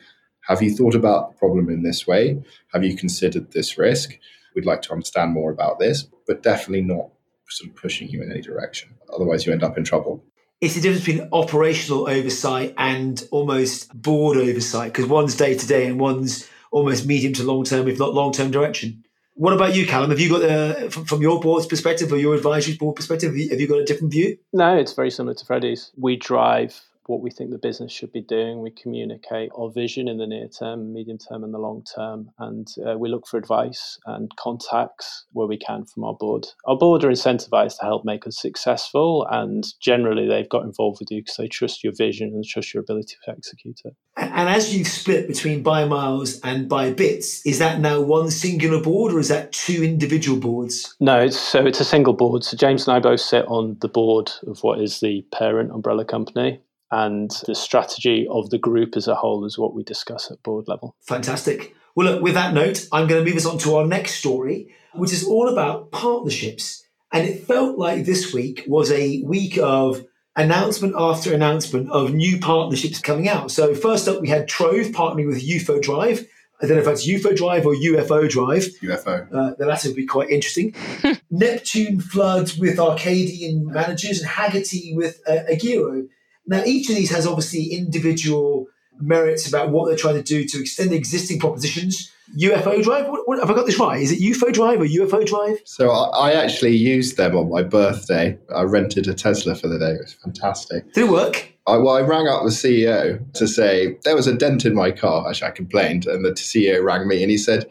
[0.49, 2.43] "Have you thought about the problem in this way?
[2.73, 4.19] Have you considered this risk?"
[4.55, 7.09] we'd like to understand more about this, but definitely not
[7.49, 8.91] sort of pushing you in any direction.
[9.13, 10.25] Otherwise, you end up in trouble.
[10.61, 15.87] It's the difference between operational oversight and almost board oversight because one's day to day
[15.87, 19.05] and one's almost medium to long term, if not long term direction.
[19.35, 20.11] What about you, Callum?
[20.11, 23.31] Have you got uh, the from, from, your board's perspective or your advisory board perspective?
[23.31, 24.37] Have you, have you got a different view?
[24.53, 25.91] No, it's very similar to Freddy's.
[25.97, 28.61] We drive what we think the business should be doing.
[28.61, 32.31] We communicate our vision in the near term, medium term, and the long term.
[32.39, 36.47] And uh, we look for advice and contacts where we can from our board.
[36.67, 39.27] Our board are incentivized to help make us successful.
[39.31, 42.83] And generally, they've got involved with you because they trust your vision and trust your
[42.83, 43.95] ability to execute it.
[44.17, 49.13] And as you've split between By Miles and ByBits, is that now one singular board
[49.13, 50.95] or is that two individual boards?
[51.01, 52.45] No, it's, so it's a single board.
[52.45, 56.05] So James and I both sit on the board of what is the parent umbrella
[56.05, 56.61] company
[56.93, 60.69] and the strategy of the group as a whole is what we discuss at board
[60.69, 60.95] level.
[61.01, 61.75] Fantastic.
[61.97, 64.75] Well, look, with that note, I'm going to move us on to our next story,
[64.93, 66.85] which is all about partnerships.
[67.11, 70.05] And it felt like this week was a week of
[70.37, 73.51] announcement after announcement of new partnerships coming out.
[73.51, 76.27] So, first up, we had Trov partnering with UFO Drive.
[76.63, 78.65] I don't know if that's UFO Drive or UFO Drive.
[78.83, 79.29] UFO.
[79.35, 80.75] Uh, the latter would be quite interesting.
[81.31, 86.07] Neptune Floods with Arcadian managers and Hagerty with uh, Agero.
[86.47, 88.67] Now, each of these has obviously individual
[89.01, 92.13] merits about what they're trying to do to extend the existing propositions.
[92.39, 93.09] UFO Drive?
[93.09, 94.01] What, what, have I got this right?
[94.01, 95.61] Is it UFO Drive or UFO Drive?
[95.65, 98.39] So I, I actually used them on my birthday.
[98.55, 99.93] I rented a Tesla for the day.
[99.93, 100.93] It was fantastic.
[100.93, 101.53] Did it work?
[101.67, 104.91] I, well, I rang up the CEO to say there was a dent in my
[104.91, 105.29] car.
[105.29, 107.69] Actually, I complained, and the CEO rang me and he said,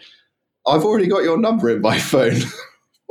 [0.65, 2.39] "I've already got your number in my phone."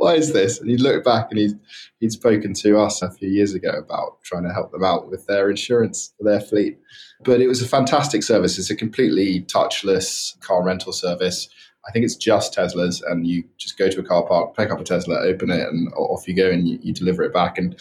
[0.01, 0.59] Why is this?
[0.59, 1.59] And he looked back and he'd,
[1.99, 5.27] he'd spoken to us a few years ago about trying to help them out with
[5.27, 6.79] their insurance for their fleet.
[7.23, 8.57] But it was a fantastic service.
[8.57, 11.49] It's a completely touchless car rental service.
[11.87, 14.79] I think it's just Teslas, and you just go to a car park, pick up
[14.79, 17.75] a Tesla, open it, and off you go, and you, you deliver it back, and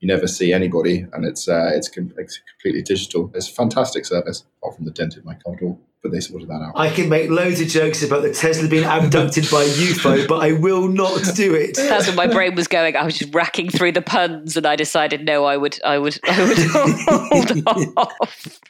[0.00, 3.30] you never see anybody, and it's uh, it's, com- it's completely digital.
[3.34, 6.48] It's a fantastic service, apart from the dent in my car door but they sorted
[6.48, 6.72] that out.
[6.76, 10.52] I can make loads of jokes about the Tesla being abducted by UFO, but I
[10.52, 11.76] will not do it.
[11.76, 12.94] That's what my brain was going.
[12.94, 16.20] I was just racking through the puns, and I decided no, I would, I would,
[16.24, 16.58] I would
[17.66, 18.60] hold off.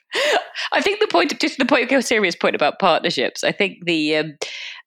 [0.70, 3.42] I think the point, just the point, of your serious point about partnerships.
[3.42, 4.34] I think the, um,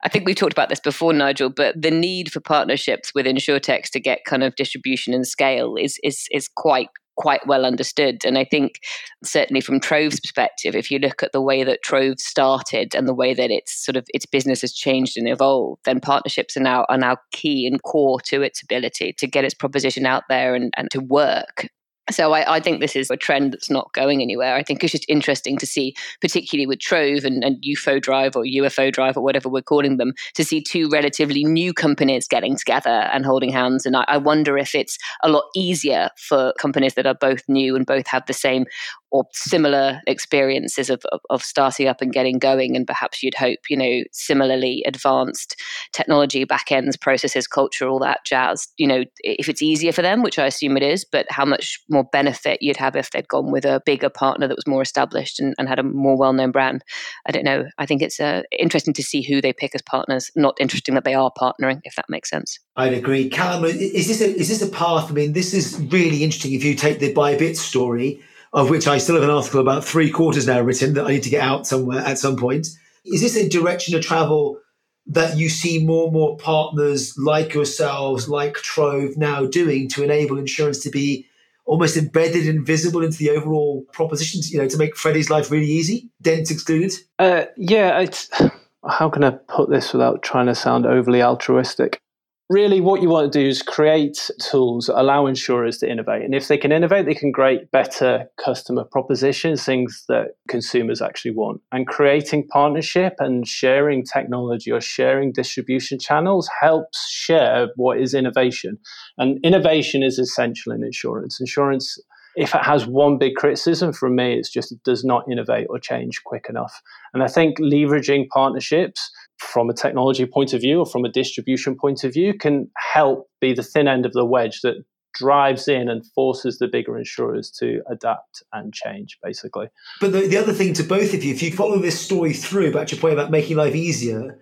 [0.04, 3.90] I think we've talked about this before, Nigel, but the need for partnerships with insurtechs
[3.92, 8.24] to get kind of distribution and scale is is is quite quite well understood.
[8.24, 8.80] And I think
[9.24, 13.14] certainly from Trov's perspective, if you look at the way that Trove started and the
[13.14, 16.86] way that its sort of its business has changed and evolved, then partnerships are now
[16.90, 20.72] are now key and core to its ability to get its proposition out there and,
[20.78, 21.68] and to work.
[22.10, 24.56] So I, I, think this is a trend that's not going anywhere.
[24.56, 28.44] I think it's just interesting to see, particularly with Trov and, and UFO Drive or
[28.44, 32.90] UFO Drive or whatever we're calling them, to see two relatively new companies getting together
[32.90, 33.86] and holding hands.
[33.86, 37.76] And I, I wonder if it's a lot easier for companies that are both new
[37.76, 38.66] and both have the same
[39.12, 43.60] or similar experiences of, of, of, starting up and getting going and perhaps you'd hope
[43.70, 45.56] you know similarly advanced
[45.94, 48.68] technology backends processes culture all that jazz.
[48.78, 51.80] You know if it's easier for them which i assume it is but how much
[51.90, 55.40] more benefit you'd have if they'd gone with a bigger partner that was more established
[55.40, 56.84] and, and had a more well-known brand.
[57.26, 57.66] I don't know.
[57.78, 60.32] I think it's uh, interesting to see who they pick as partners.
[60.36, 62.60] Not interesting that they are partnering if that makes sense.
[62.76, 63.30] I'd agree.
[63.30, 65.10] Callum is this a, is this a path?
[65.10, 68.22] I mean this is really interesting if you take the ByBits story
[68.54, 71.24] of which I still have an article about three quarters now written that I need
[71.24, 72.68] to get out somewhere at some point.
[73.06, 74.60] Is this a direction of travel
[75.08, 80.38] that you see more and more partners like yourselves, like Trov, now doing to enable
[80.38, 81.26] insurance to be
[81.66, 85.66] almost embedded and visible into the overall propositions, you know, to make Freddy's life really
[85.66, 86.94] easy, dents excluded?
[87.20, 88.30] Uh, yeah, it's,
[88.90, 92.02] how can I put this without trying to sound overly altruistic?
[92.50, 96.24] Really what you want to do is create tools that allow insurers to innovate.
[96.24, 101.32] And if they can innovate they can create better customer propositions things that consumers actually
[101.32, 101.62] want.
[101.72, 108.78] And creating partnership and sharing technology or sharing distribution channels helps share what is innovation.
[109.18, 111.40] And innovation is essential in insurance.
[111.40, 112.00] Insurance
[112.38, 115.80] if it has one big criticism from me, it's just it does not innovate or
[115.80, 116.84] change quick enough.
[117.12, 121.76] And I think leveraging partnerships from a technology point of view or from a distribution
[121.76, 125.90] point of view can help be the thin end of the wedge that drives in
[125.90, 129.68] and forces the bigger insurers to adapt and change, basically.
[130.00, 132.70] But the, the other thing to both of you, if you follow this story through
[132.70, 134.40] about your point about making life easier,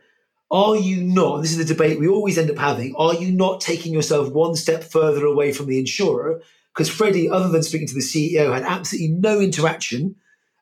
[0.52, 3.62] are you not, this is the debate we always end up having, are you not
[3.62, 6.42] taking yourself one step further away from the insurer?
[6.74, 10.16] Because Freddy, other than speaking to the CEO, had absolutely no interaction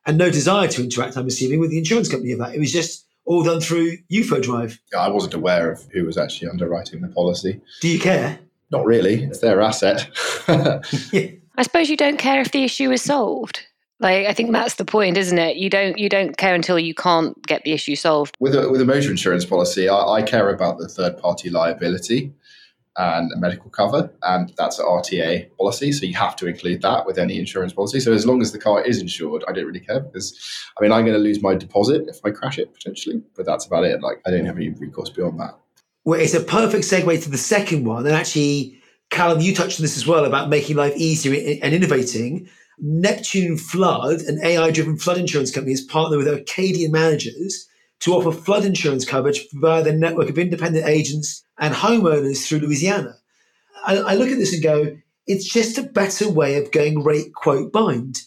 [0.06, 2.56] and no desire to interact, I'm assuming, with the insurance company that.
[2.56, 4.80] It was just all done through UFO Drive.
[4.98, 7.62] I wasn't aware of who was actually underwriting the policy.
[7.82, 8.40] Do you care?
[8.72, 9.24] Not really.
[9.24, 10.10] It's their asset.
[10.48, 10.80] yeah.
[11.56, 13.66] I suppose you don't care if the issue is solved.
[14.00, 15.56] Like I think that's the point, isn't it?
[15.56, 18.36] You don't you don't care until you can't get the issue solved.
[18.40, 22.34] With a with a motor insurance policy, I, I care about the third party liability
[22.98, 25.92] and medical cover, and that's an RTA policy.
[25.92, 28.00] So you have to include that with any insurance policy.
[28.00, 30.38] So as long as the car is insured, I don't really care because
[30.78, 33.66] I mean I'm going to lose my deposit if I crash it potentially, but that's
[33.66, 34.02] about it.
[34.02, 35.58] Like I don't have any recourse beyond that.
[36.06, 38.80] Well, it's a perfect segue to the second one, and actually,
[39.10, 42.50] Callum, you touched on this as well about making life easier and innovating.
[42.80, 47.68] Neptune Flood, an AI-driven flood insurance company, has partnered with Arcadian managers
[48.00, 53.16] to offer flood insurance coverage via their network of independent agents and homeowners through Louisiana.
[53.86, 54.98] I, I look at this and go,
[55.28, 58.22] it's just a better way of going rate quote bind.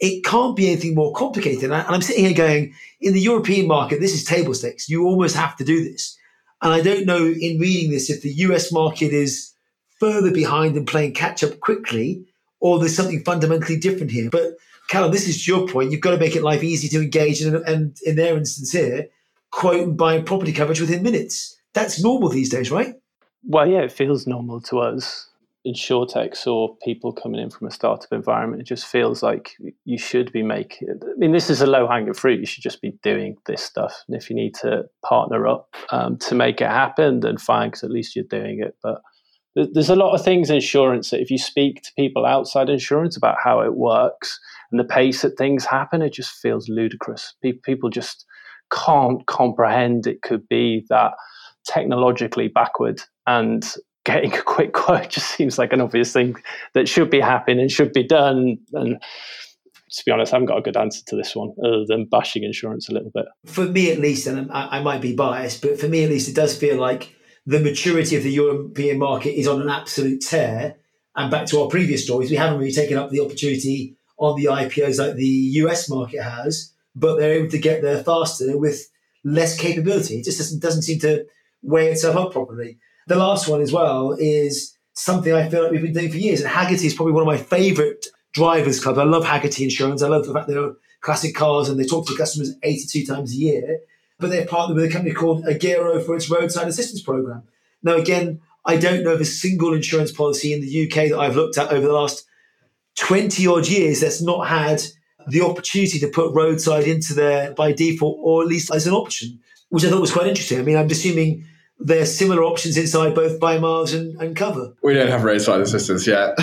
[0.00, 1.64] It can't be anything more complicated.
[1.64, 4.88] And, I, am sitting here going, in the European market, this is table stakes.
[4.88, 6.16] You almost have to do this.
[6.60, 9.52] And I don't know in reading this if the US market is
[9.98, 12.24] further behind and playing catch up quickly,
[12.60, 14.30] or there's something fundamentally different here.
[14.30, 14.56] But
[14.88, 15.90] Callum, this is your point.
[15.90, 17.40] You've got to make it life easy to engage.
[17.40, 19.08] And, and in their instance here,
[19.50, 21.56] quote and buying property coverage within minutes.
[21.74, 22.94] That's normal these days, right?
[23.44, 25.28] Well, yeah, it feels normal to us.
[25.66, 29.52] insurtechs or people coming in from a startup environment, it just feels like
[29.84, 30.88] you should be making.
[31.02, 32.40] I mean, this is a low hanging fruit.
[32.40, 34.02] You should just be doing this stuff.
[34.08, 37.84] And if you need to partner up um, to make it happen, then fine, because
[37.84, 38.76] at least you're doing it.
[38.82, 39.02] But
[39.54, 43.16] there's a lot of things in insurance that if you speak to people outside insurance
[43.16, 47.34] about how it works and the pace that things happen, it just feels ludicrous.
[47.62, 48.24] People just
[48.72, 51.12] can't comprehend it could be that
[51.66, 53.64] technologically backward and
[54.04, 56.34] getting a quick quote just seems like an obvious thing
[56.74, 58.58] that should be happening and should be done.
[58.72, 59.00] And
[59.92, 62.42] to be honest, I haven't got a good answer to this one other than bashing
[62.42, 63.26] insurance a little bit.
[63.46, 66.28] For me, at least, and I, I might be biased, but for me, at least,
[66.28, 67.14] it does feel like
[67.46, 70.76] the maturity of the European market is on an absolute tear.
[71.14, 74.46] And back to our previous stories, we haven't really taken up the opportunity on the
[74.46, 78.88] IPOs like the US market has, but they're able to get there faster with
[79.24, 80.18] less capability.
[80.18, 81.26] It just doesn't, doesn't seem to
[81.62, 82.78] weigh itself up properly.
[83.06, 86.40] The last one as well is something I feel like we've been doing for years.
[86.40, 88.98] And Hagerty is probably one of my favorite drivers clubs.
[88.98, 90.02] I love Hagerty Insurance.
[90.02, 93.36] I love the fact they're classic cars and they talk to customers 82 times a
[93.36, 93.80] year.
[94.18, 97.42] But they're partnered with a company called Agero for its roadside assistance program.
[97.82, 101.34] Now, again, I don't know of a single insurance policy in the UK that I've
[101.34, 102.24] looked at over the last
[102.96, 104.82] 20 odd years that's not had
[105.26, 109.40] the opportunity to put roadside into there by default or at least as an option,
[109.72, 110.58] which I thought was quite interesting.
[110.58, 111.46] I mean, I'm assuming
[111.78, 114.74] there are similar options inside both By Miles and, and Cuvva.
[114.82, 116.38] We don't have roadside assistance yet.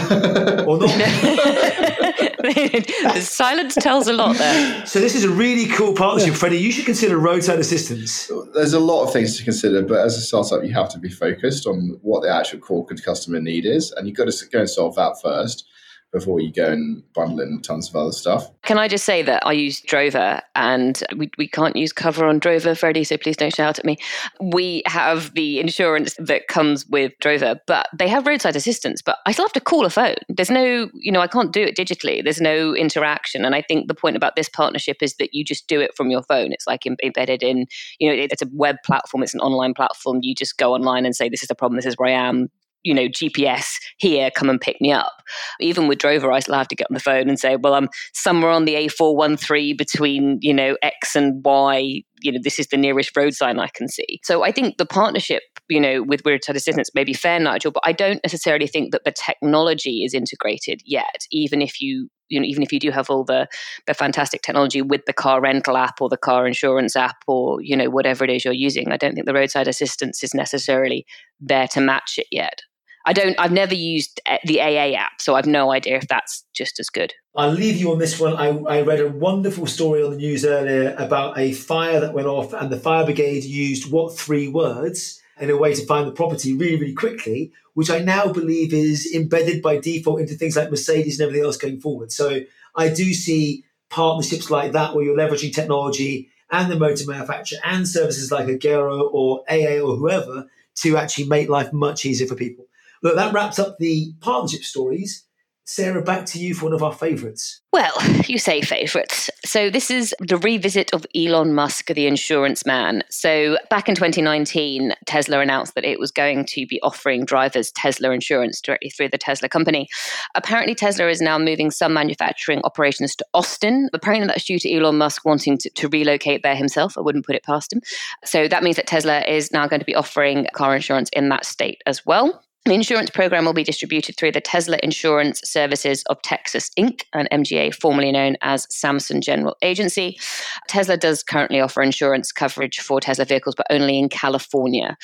[0.68, 0.90] or not.
[2.40, 4.84] the silence tells a lot there.
[4.88, 6.58] So this is a really cool partnership, Freddy.
[6.58, 8.32] You should consider roadside assistance.
[8.56, 11.10] There's a lot of things to consider, but as a startup, you have to be
[11.10, 14.70] focused on what the actual core customer need is, and you've got to go and
[14.70, 15.69] solve that first
[16.12, 18.50] before you go and bundle in tons of other stuff.
[18.64, 22.40] Can I just say that I use Drover and we, we can't use Cuvva on
[22.40, 23.98] Drover, Freddy, so please don't shout at me.
[24.42, 29.32] We have the insurance that comes with Drover, but they have roadside assistance, but I
[29.32, 30.16] still have to call a phone.
[30.30, 32.24] There's no, you know, I can't do it digitally.
[32.24, 33.46] There's no interaction.
[33.46, 36.10] And I think the point about this partnership is that you just do it from
[36.10, 36.52] your phone.
[36.52, 37.68] It's like embedded in,
[38.00, 40.20] you know, it's a web platform, it's an online platform.
[40.22, 42.50] You just go online and say, this is the problem, this is where I am
[42.84, 45.12] you know, GPS here, come and pick me up.
[45.60, 47.90] Even with Drover, I still have to get on the phone and say, well, I'm
[48.14, 52.04] somewhere on the A413 between, you know, X and Y.
[52.22, 54.20] You know, this is the nearest road sign I can see.
[54.24, 57.84] So I think the partnership, you know, with Roadside Assistance may be fair, Nigel, but
[57.86, 62.46] I don't necessarily think that the technology is integrated yet, even if you you know
[62.46, 63.48] even if you do have all the
[63.88, 67.76] the fantastic technology with the car rental app or the car insurance app or you
[67.76, 71.06] know whatever it is you're using i don't think the roadside assistance is necessarily
[71.40, 72.62] there to match it yet
[73.06, 73.40] I don't.
[73.40, 76.90] I've never used eh, the AA app, so I've no idea if that's just as
[76.90, 77.14] good.
[77.36, 78.36] I'll leave you on this one.
[78.36, 82.28] I, I read a wonderful story on the news earlier about a fire that went
[82.28, 86.12] off, and the fire brigade used what three words in a way to find the
[86.12, 90.70] property really, really quickly, which I now believe is embedded by default into things like
[90.70, 92.12] Mercedes and everything else going forward.
[92.12, 92.42] So
[92.76, 97.88] I do see partnerships like that where you're leveraging technology and the motor manufacturer and
[97.88, 102.66] services like Agero or AA or whoever to actually make life much easier for people.
[103.02, 105.24] Look, that wraps up the partnership stories.
[105.70, 107.62] Sarah, back to you for one of our favourites.
[107.72, 107.94] Well,
[108.26, 109.30] you say favourites.
[109.46, 113.04] So, this is the revisit of Elon Musk, the insurance man.
[113.12, 118.10] So, back in 2019, Tesla announced that it was going to be offering drivers Tesla
[118.10, 119.88] insurance directly through the Tesla company.
[120.34, 123.90] Apparently, Tesla is now moving some manufacturing operations to Austin.
[123.94, 126.98] Apparently, that's due to Elon Musk wanting to, to relocate there himself.
[126.98, 127.82] I wouldn't put it past him.
[128.26, 131.46] So, that means that Tesla is now going to be offering car insurance in that
[131.46, 132.44] state as well.
[132.66, 137.28] The insurance program will be distributed through the Tesla Insurance Services of Texas Inc., an
[137.32, 140.20] MGA formerly known as Samson General Agency.
[140.68, 144.98] Tesla does currently offer insurance coverage for Tesla vehicles, but only in California.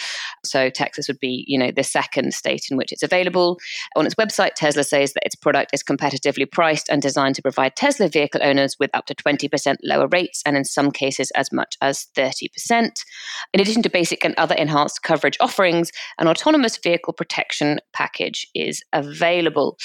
[0.43, 3.57] So Texas would be, you know, the second state in which it's available.
[3.95, 7.77] On its website, Tesla says that its product is competitively priced and designed to provide
[7.77, 11.77] Tesla vehicle owners with up to 20% lower rates, and in some cases as much
[11.81, 12.49] as 30%.
[13.53, 18.47] In addition to basic and other enhanced coverage offerings, an autonomous vehicle protection protection package
[18.55, 19.77] is available.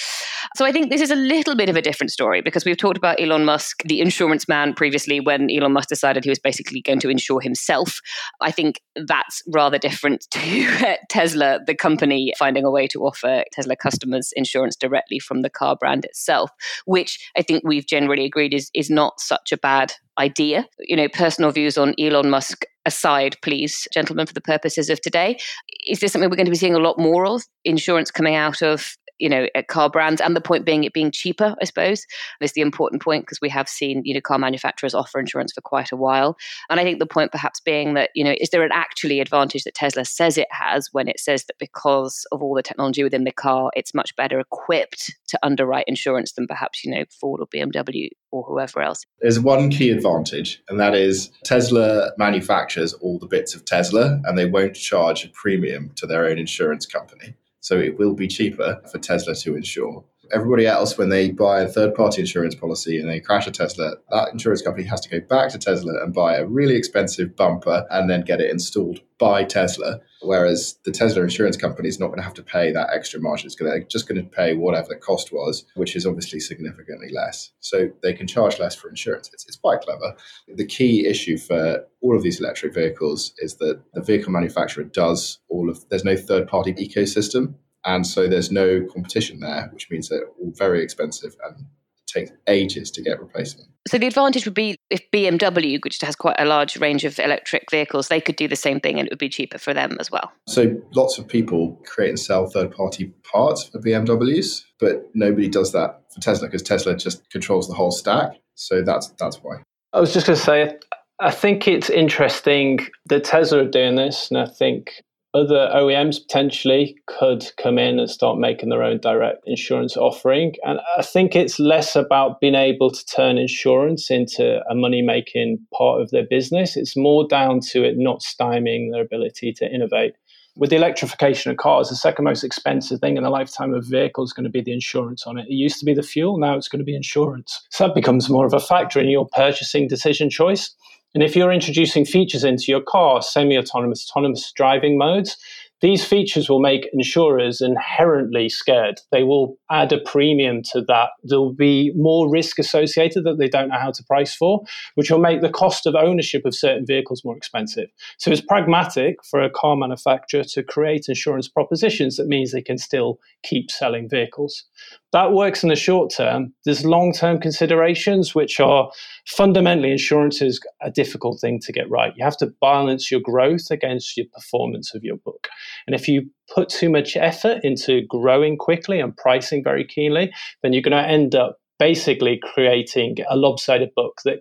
[0.56, 2.96] So I think this is a little bit of a different story because we've talked
[2.96, 7.00] about Elon Musk, the insurance man, previously when Elon Musk decided he was basically going
[7.00, 8.00] to insure himself.
[8.40, 13.44] I think that's rather different to uh, Tesla, the company, finding a way to offer
[13.52, 16.50] Tesla customers insurance directly from the car brand itself,
[16.86, 20.66] which I think we've generally agreed is, is not such a bad idea.
[20.78, 25.38] You know, personal views on Elon Musk aside, please, gentlemen, for the purposes of today.
[25.86, 27.42] Is this something we're going to be seeing a lot more of?
[27.64, 31.10] Insurance coming out of you know, at car brands, and the point being it being
[31.10, 32.06] cheaper, I suppose,
[32.40, 35.60] is the important point because we have seen, you know, car manufacturers offer insurance for
[35.60, 36.36] quite a while.
[36.68, 39.64] And I think the point perhaps being that, you know, is there an actually advantage
[39.64, 43.24] that Tesla says it has when it says that because of all the technology within
[43.24, 47.46] the car, it's much better equipped to underwrite insurance than perhaps, you know, Ford or
[47.46, 49.04] BMW or whoever else?
[49.20, 54.38] There's one key advantage, and that is Tesla manufactures all the bits of Tesla and
[54.38, 57.34] they won't charge a premium to their own insurance company.
[57.60, 61.68] So it will be cheaper for Tesla to insure everybody else, when they buy a
[61.68, 65.20] third party insurance policy and they crash a Tesla, that insurance company has to go
[65.26, 69.44] back to Tesla and buy a really expensive bumper and then get it installed by
[69.44, 70.00] Tesla.
[70.22, 73.46] Whereas the Tesla insurance company is not going to have to pay that extra margin.
[73.46, 77.10] It's going to, just going to pay whatever the cost was, which is obviously significantly
[77.12, 77.52] less.
[77.60, 79.30] So they can charge less for insurance.
[79.32, 80.14] It's, it's quite clever.
[80.48, 85.38] The key issue for all of these electric vehicles is that the vehicle manufacturer does
[85.48, 87.54] all of, there's no third party ecosystem.
[87.84, 92.30] And so there's no competition there, which means they're all very expensive and it takes
[92.46, 93.68] ages to get replacement.
[93.88, 97.70] So the advantage would be if BMW, which has quite a large range of electric
[97.70, 100.10] vehicles, they could do the same thing and it would be cheaper for them as
[100.10, 100.30] well.
[100.46, 105.72] So lots of people create and sell third party parts for BMWs, but nobody does
[105.72, 108.32] that for Tesla because Tesla just controls the whole stack.
[108.54, 109.62] So that's that's why.
[109.92, 110.78] I was just going to say
[111.20, 115.02] I think it's interesting that Tesla are doing this, and I think
[115.32, 120.54] other OEMs potentially could come in and start making their own direct insurance offering.
[120.64, 125.64] And I think it's less about being able to turn insurance into a money making
[125.76, 126.76] part of their business.
[126.76, 130.14] It's more down to it not stymieing their ability to innovate.
[130.56, 133.88] With the electrification of cars, the second most expensive thing in the lifetime of a
[133.88, 135.46] vehicle is going to be the insurance on it.
[135.48, 137.64] It used to be the fuel, now it's going to be insurance.
[137.70, 140.74] So that becomes more of a factor in your purchasing decision choice.
[141.14, 145.36] And if you're introducing features into your car, semi autonomous, autonomous driving modes,
[145.80, 149.00] these features will make insurers inherently scared.
[149.10, 151.10] They will add a premium to that.
[151.22, 154.62] There'll be more risk associated that they don't know how to price for,
[154.94, 157.88] which will make the cost of ownership of certain vehicles more expensive.
[158.18, 162.78] So it's pragmatic for a car manufacturer to create insurance propositions that means they can
[162.78, 164.64] still keep selling vehicles.
[165.12, 166.52] That works in the short term.
[166.64, 168.90] There's long term considerations, which are
[169.26, 172.12] fundamentally insurance is a difficult thing to get right.
[172.16, 175.48] You have to balance your growth against your performance of your book.
[175.86, 180.72] And if you put too much effort into growing quickly and pricing very keenly, then
[180.72, 184.40] you're going to end up basically creating a lopsided book that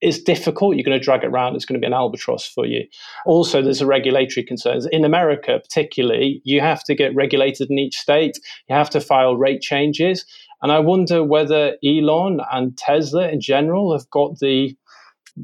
[0.00, 0.76] is difficult.
[0.76, 1.56] You're going to drag it around.
[1.56, 2.84] It's going to be an albatross for you.
[3.26, 4.86] Also, there's a regulatory concerns.
[4.86, 8.38] In America, particularly, you have to get regulated in each state.
[8.68, 10.24] You have to file rate changes.
[10.62, 14.76] And I wonder whether Elon and Tesla in general have got the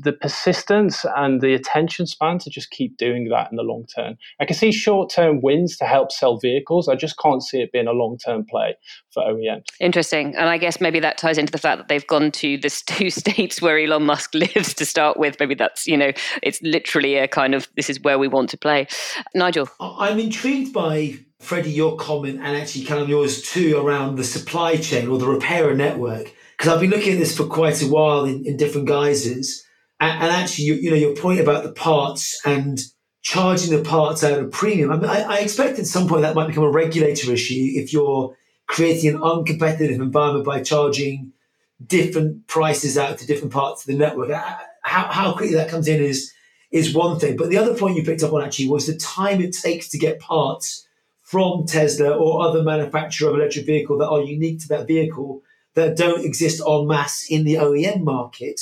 [0.03, 4.17] the persistence and the attention span to just keep doing that in the long term.
[4.41, 6.89] I can see short term wins to help sell vehicles.
[6.89, 8.77] I just can't see it being a long term play
[9.13, 9.65] for OEMs.
[9.81, 10.35] Interesting.
[10.37, 13.11] And I guess maybe that ties into the fact that they've gone to the two
[13.11, 15.39] states where Elon Musk lives to start with.
[15.39, 18.59] Maybe that's, you know, it's literally a kind of this is where we want to
[18.59, 18.87] play.
[19.35, 19.69] Nigel.
[19.81, 24.77] I'm intrigued by Freddy, your comment, and actually kind of yours too around the supply
[24.77, 26.33] chain or the repairer network.
[26.57, 29.64] Because I've been looking at this for quite a while in, in different guises.
[30.05, 32.79] And, and actually, you, you, know, your point about the parts and
[33.23, 34.93] charging the parts out of premium.
[34.93, 37.91] I, mean, I, I expect at some point that might become a regulator issue if
[37.93, 38.37] you're
[38.67, 41.33] creating an uncompetitive environment by charging
[41.85, 44.31] different prices out to different parts of the network.
[44.31, 46.33] How, how quickly that comes in is
[46.71, 47.37] is one thing.
[47.37, 49.99] But the other point you picked up on actually was the time it takes to
[49.99, 50.87] get parts
[51.23, 55.41] from Tesla or other manufacturer of electric vehicle that are unique to that vehicle
[55.75, 58.61] that don't exist en masse in the OEM market.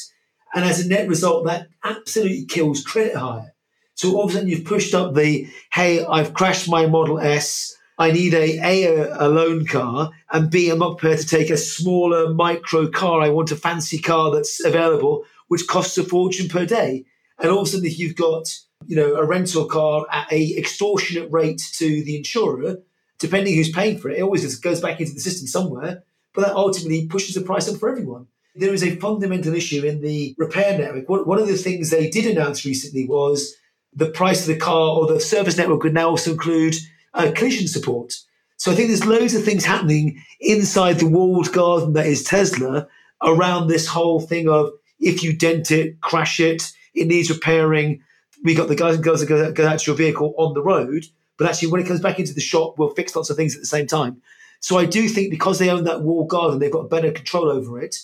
[0.55, 3.55] And as a net result, that absolutely kills credit hire.
[3.95, 7.77] So all of a sudden you've pushed up the, hey, I've crashed my Model S.
[7.99, 11.57] I need a, a, a loan car and B, I'm not prepared to take a
[11.57, 13.21] smaller micro car.
[13.21, 17.05] I want a fancy car that's available, which costs a fortune per day.
[17.39, 20.57] And all of a sudden, if you've got, you know, a rental car at a
[20.57, 22.79] extortionate rate to the insurer,
[23.19, 26.03] depending who's paying for it, it always goes back into the system somewhere.
[26.35, 30.01] But that ultimately pushes the price up for everyone there is a fundamental issue in
[30.01, 31.27] the repair network.
[31.27, 33.55] One of the things they did announce recently was
[33.95, 36.75] the price of the car or the service network would now also include
[37.15, 38.15] uh, collision support.
[38.57, 42.87] So I think there's loads of things happening inside the walled garden that is Tesla
[43.23, 48.03] around this whole thing of if you dent it, crash it, it needs repairing.
[48.45, 50.63] We got the guys and girls that go, go out to your vehicle on the
[50.63, 51.07] road,
[51.39, 53.61] but actually when it comes back into the shop, we'll fix lots of things at
[53.61, 54.23] the same time.
[54.61, 57.81] So I do think because they own that walled garden, they've got better control over
[57.81, 57.97] it.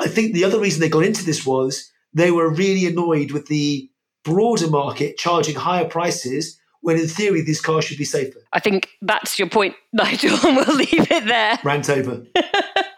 [0.00, 3.46] I think the other reason they got into this was they were really annoyed with
[3.46, 3.90] the
[4.24, 8.40] broader market charging higher prices when in theory these cars should be safer.
[8.52, 11.58] I think that's your point, Nigel, and we'll leave it there.
[11.62, 12.24] Rant over.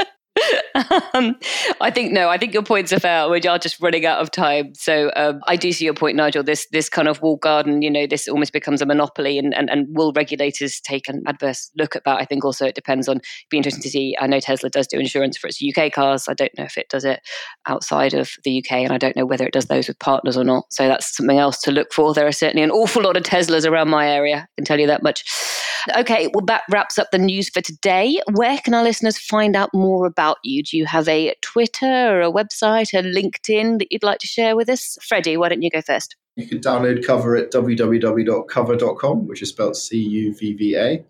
[1.14, 1.36] um,
[1.80, 2.28] I think no.
[2.28, 3.28] I think your points are fair.
[3.28, 4.74] We are just running out of time.
[4.74, 6.42] So um, I do see your point, Nigel.
[6.42, 9.68] This this kind of wall garden, you know, this almost becomes a monopoly, and, and
[9.70, 12.20] and will regulators take an adverse look at that?
[12.20, 13.20] I think also it depends on.
[13.50, 14.16] Be interesting to see.
[14.18, 16.26] I know Tesla does do insurance for its UK cars.
[16.28, 17.20] I don't know if it does it
[17.66, 20.44] outside of the UK, and I don't know whether it does those with partners or
[20.44, 20.72] not.
[20.72, 22.14] So that's something else to look for.
[22.14, 24.36] There are certainly an awful lot of Teslas around my area.
[24.36, 25.24] I can tell you that much.
[25.96, 28.20] Okay, well that wraps up the news for today.
[28.32, 30.62] Where can our listeners find out more about you?
[30.62, 34.56] Do you have a Twitter or a website, a LinkedIn that you'd like to share
[34.56, 34.96] with us?
[35.02, 36.16] Freddy, why don't you go first?
[36.36, 41.04] You can download Cuvva at www.cuvva.com, which is spelled C U V V A.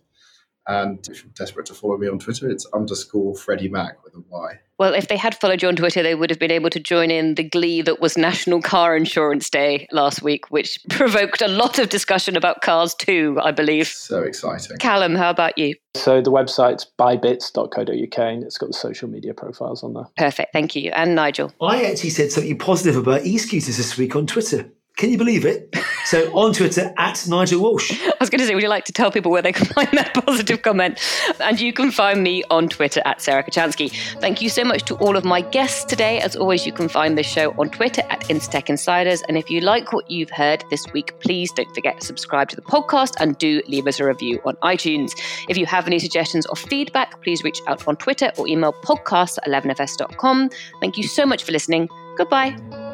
[0.66, 4.20] And if you're desperate to follow me on Twitter, it's underscore Freddy Mac with a
[4.28, 4.60] Y.
[4.78, 7.10] Well, if they had followed you on Twitter, they would have been able to join
[7.10, 11.78] in the glee that was National Car Insurance Day last week, which provoked a lot
[11.78, 13.86] of discussion about cars too, I believe.
[13.86, 14.78] So exciting.
[14.78, 15.74] Callum, how about you?
[15.94, 20.06] So the website's bybits.co.uk and it's got the social media profiles on there.
[20.16, 20.90] Perfect, thank you.
[20.92, 21.52] And Nigel?
[21.60, 24.70] I actually said something positive about e scooters this week on Twitter.
[24.96, 25.74] Can you believe it?
[26.04, 27.90] So on Twitter at Nigel Walsh.
[28.06, 29.88] I was going to say, would you like to tell people where they can find
[29.92, 31.00] that positive comment?
[31.40, 33.90] And you can find me on Twitter at Sarah Kocianski.
[34.20, 36.20] Thank you so much to all of my guests today.
[36.20, 39.22] As always, you can find this show on Twitter at Insurtech Insiders.
[39.22, 42.56] And if you like what you've heard this week, please don't forget to subscribe to
[42.56, 45.12] the podcast and do leave us a review on iTunes.
[45.48, 49.38] If you have any suggestions or feedback, please reach out on Twitter or email podcast
[49.38, 50.50] at 11fs.com.
[50.80, 51.88] Thank you so much for listening.
[52.16, 52.91] Goodbye.